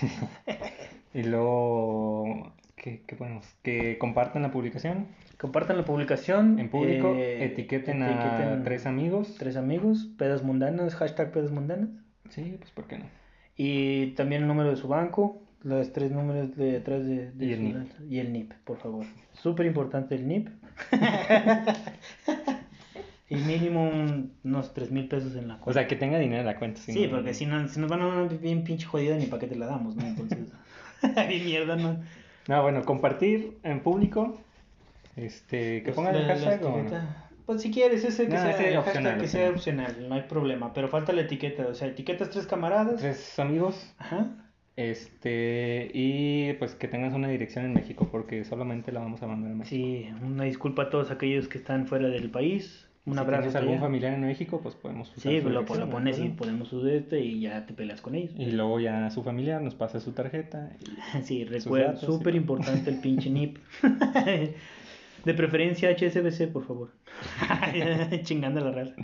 [1.14, 3.46] Y luego, ¿qué, qué ponemos?
[3.62, 5.08] Que compartan la publicación
[5.42, 6.60] Compartan la publicación.
[6.60, 9.34] en público, eh, etiqueten, a tres amigos.
[9.40, 11.88] tres amigos, pedas mundanas, hashtag pedas mundanas.
[12.30, 13.06] Sí, pues ¿por qué no?
[13.56, 17.52] Y también el número de su banco, los tres números de atrás de, de Y
[17.52, 18.12] el su NIP.
[18.12, 19.04] Y el NIP, por favor.
[19.32, 20.48] Súper importante el NIP.
[23.32, 25.80] y mínimo un- unos tres mil pesos en la O cuenta.
[25.80, 26.80] sea, que tenga dinero en la cuenta.
[26.80, 29.40] sí, no- porque si, no, si nos van a dar bien pinche jodida, ni para
[29.40, 30.06] qué te la damos, ¿no?
[30.06, 30.52] Entonces,
[31.28, 32.00] bien mierda, ¿no?
[32.48, 34.40] No, bueno, compartir en público.
[35.16, 36.84] Este, que Pues, pongan el la- la hashtag o.
[37.44, 39.86] Pues si quieres, ese que sea, ese el opcional, hashtag que sea opcional.
[39.90, 40.72] opcional, no hay problema.
[40.72, 43.00] Pero falta la etiqueta, o sea, etiquetas tres camaradas.
[43.00, 43.94] Tres amigos.
[43.98, 44.28] Ajá.
[44.76, 49.52] Este, y pues que tengas una dirección en México, porque solamente la vamos a mandar
[49.52, 49.76] a México.
[49.76, 52.88] Sí, una disculpa a todos aquellos que están fuera del país.
[53.04, 53.46] Un si abrazo.
[53.48, 55.92] hasta algún familiar en México, pues podemos usar Sí, su lo, dirección, lo ¿no?
[55.92, 58.32] pones y podemos subirte y ya te peleas con ellos.
[58.38, 60.70] Y luego ya su familiar nos pasa su tarjeta.
[60.80, 63.58] y- Sí, recuerda, súper importante el pinche NIP.
[65.24, 66.90] De preferencia HSBC, por favor.
[68.22, 68.94] Chingando la raza.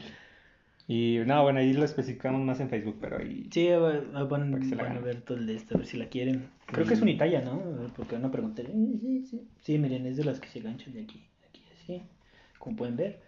[0.88, 3.46] Y no, bueno, ahí lo especificamos más en Facebook, pero ahí...
[3.53, 5.96] Sí, va- va- van, la van a ver todo el de esto, a ver si
[5.99, 6.46] la quieren.
[6.66, 7.61] Creo que es una Italia, ¿no?
[7.94, 8.64] Porque van a preguntar.
[8.66, 9.49] Eh, Sí, sí.
[9.61, 12.03] Sí, miren, es de las que se ganchan de aquí, de aquí, así.
[12.59, 13.20] Como pueden ver.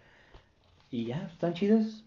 [0.91, 2.03] Y ya, están chidas.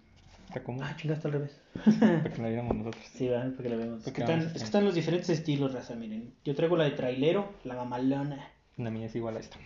[0.47, 0.85] Está cómodo.
[0.85, 1.61] Ah, chingaste al revés.
[1.99, 3.05] Para que la viéramos nosotros.
[3.15, 3.99] Sí, va, para que la veamos.
[3.99, 6.35] Es Porque que, están, es que están los diferentes estilos, raza, miren.
[6.45, 8.47] Yo traigo la de trailero, la mamalona.
[8.77, 9.57] La mía es igual a esta.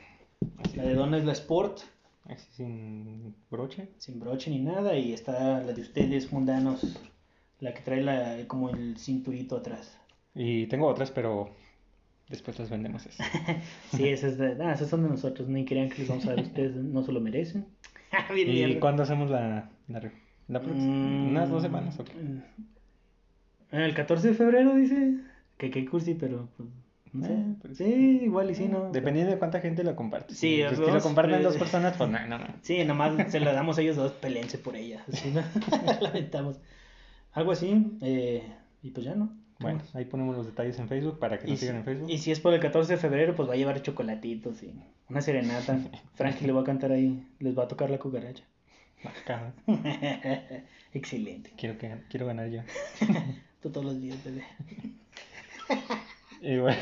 [0.59, 1.81] Así, La de dona es la sport,
[2.27, 3.89] así sin broche.
[3.99, 4.97] sin broche ni nada.
[4.97, 6.87] Y está la de ustedes, mundanos,
[7.59, 9.99] la que trae la, como el cinturito atrás.
[10.33, 11.57] Y tengo otras, pero
[12.29, 13.27] después las vendemos esas.
[13.91, 16.41] Sí, esas, de, ah, esas son de nosotros, ni crean que les vamos a dar
[16.41, 17.67] ustedes, no se lo merecen.
[18.35, 18.81] Bien ¿Y mierda.
[18.81, 20.03] cuándo hacemos la, la,
[20.49, 20.93] la próxima?
[20.93, 22.13] Mm, ¿Unas dos semanas o qué?
[23.71, 25.19] El 14 de febrero dice.
[25.57, 26.69] Que qué cursi, pero pues,
[27.13, 27.33] no sé.
[27.33, 28.91] Eh, pues, sí, igual y sí, ¿no?
[28.93, 30.35] Dependiendo de cuánta gente lo comparte.
[30.35, 31.59] Sí, Si, dos, lo comparten dos eh.
[31.59, 32.47] personas, pues no, no, no.
[32.63, 35.05] Sí, nomás se la damos a ellos dos, pelense por ella.
[35.13, 35.43] Así, ¿no?
[36.01, 36.61] Lamentamos.
[37.33, 38.43] Algo así, eh,
[38.83, 39.31] y pues ya, ¿no?
[39.61, 42.11] Bueno, ahí ponemos los detalles en Facebook para que nos si, sigan en Facebook.
[42.11, 44.73] y si es por el 14 de febrero, pues va a llevar chocolatitos y
[45.09, 45.79] una serenata.
[46.15, 48.45] Frankie le va a cantar ahí, les va a tocar la cucaracha.
[50.93, 51.53] Excelente.
[51.57, 52.63] Quiero, que, quiero ganar yo.
[53.63, 54.45] Tú todos los días, bebé.
[56.41, 56.79] Y bueno,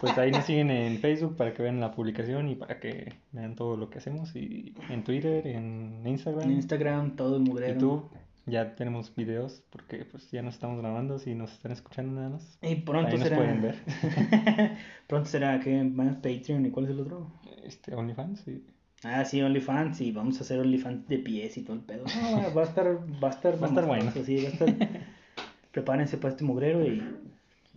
[0.00, 3.54] pues ahí nos siguen en Facebook para que vean la publicación y para que vean
[3.56, 4.34] todo lo que hacemos.
[4.36, 7.74] Y en Twitter, en Instagram, En Instagram, todo el mugrero.
[7.74, 8.10] YouTube.
[8.48, 11.18] Ya tenemos videos porque pues ya nos estamos grabando.
[11.18, 12.58] Si nos están escuchando nada más.
[12.62, 13.36] Y pronto Ahí nos será.
[13.36, 13.74] pueden ver.
[15.06, 17.30] pronto será que más Patreon y cuál es el otro.
[17.64, 18.64] Este, OnlyFans, sí.
[19.04, 22.04] Ah, sí, OnlyFans, y vamos a hacer OnlyFans de pies y todo el pedo.
[22.20, 22.86] No, va- va a estar,
[23.22, 24.10] va a estar, Va a estar bueno.
[24.24, 24.68] Sí, va a estar.
[25.72, 27.02] Prepárense para este mugrero y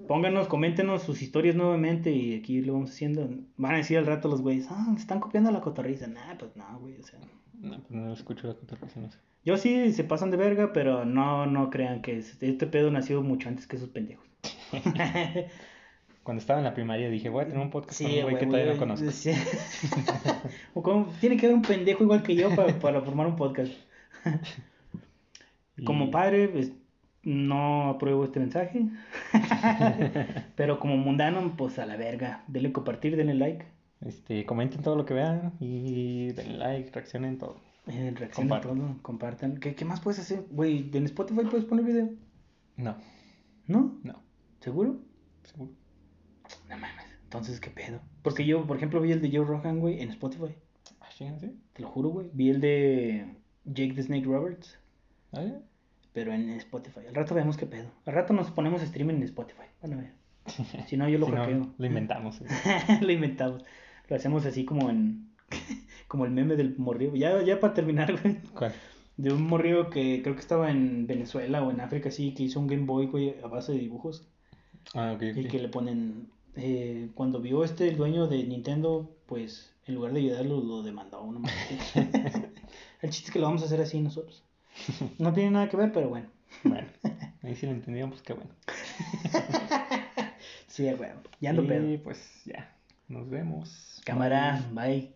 [0.08, 3.30] pónganos, coméntenos sus historias nuevamente y aquí lo vamos haciendo.
[3.58, 6.08] Van a decir al rato los güeyes, ah, están copiando la cotorriza.
[6.08, 7.20] Nah, pues no, güey, o sea.
[7.60, 9.18] No, pues no escucho la cotorriza, no sé.
[9.43, 13.22] Yo sí se pasan de verga, pero no, no crean que es- este pedo nació
[13.24, 14.26] mucho antes que esos pendejos.
[16.24, 18.38] Cuando estaba en la primaria dije, voy a tener un podcast Sí, con un güey
[18.38, 19.10] que todavía no conozco.
[19.10, 19.32] sí.
[20.76, 23.74] O como, tiene que haber un pendejo igual que yo para, para formar un podcast.
[25.86, 26.72] Como padre, pues,
[27.24, 28.86] no apruebo este mensaje.
[30.56, 32.44] Pero como mundano, pues a la verga.
[32.48, 33.66] Denle compartir, denle like.
[34.02, 37.58] Este, comenten todo lo que vean y denle like, reaccionen todo.
[37.88, 38.78] Eh, reaccionen Compartan.
[38.78, 39.58] todo, compartan.
[39.58, 40.44] ¿Qué, ¿Qué más puedes hacer?
[40.50, 42.10] Güey, ¿en Spotify puedes poner video?
[42.78, 42.96] No,
[43.68, 44.00] ¿No?
[44.04, 44.22] no,
[44.60, 45.00] ¿Seguro?
[45.44, 45.72] seguro.
[46.70, 47.06] No mames.
[47.24, 48.02] Entonces, ¿qué pedo?
[48.24, 50.54] Porque yo, por ejemplo, vi el de Joe Rogan, güey, en Spotify.
[51.00, 51.26] Ah, ¿sí?
[51.74, 52.30] Te lo juro, güey.
[52.34, 54.78] Vi el de Jake the Snake Roberts,
[55.32, 55.54] ¿Ah, sí?
[56.14, 57.01] Pero en Spotify.
[57.07, 57.89] Al rato vemos qué pedo.
[58.05, 59.64] Al rato nos ponemos streaming en Spotify.
[59.82, 60.12] Bueno, a ver.
[60.88, 62.36] Si no, yo lo Si no, lo inventamos.
[62.36, 62.45] sí.
[63.01, 63.64] lo inventamos.
[64.07, 65.30] Lo hacemos así como en.
[66.07, 67.16] como el meme del morrillo.
[67.16, 68.38] Ya, ya para terminar, güey.
[68.53, 68.74] ¿Cuál?
[69.18, 72.59] De un morrillo que creo que estaba en Venezuela o en África, así, que hizo
[72.59, 74.28] un Game Boy, güey, a base de dibujos.
[74.95, 76.28] Ah, ok, Y que le ponen.
[76.55, 81.24] eh, cuando vio este, el dueño de Nintendo, pues en lugar de ayudarlo, lo demandó.
[81.32, 81.95] No mames.
[83.01, 84.43] el chiste es que lo vamos a hacer así nosotros.
[85.20, 86.28] No tiene nada que ver, pero bueno.
[86.64, 86.88] Bueno,
[87.44, 88.52] ahí sí lo entendieron, pues qué bueno.
[90.68, 91.10] Sí, güey.
[91.42, 91.86] Ya ando pedo.
[91.92, 92.74] Y pues ya,
[93.10, 94.02] nos vemos.
[94.06, 95.14] Cámara, bye.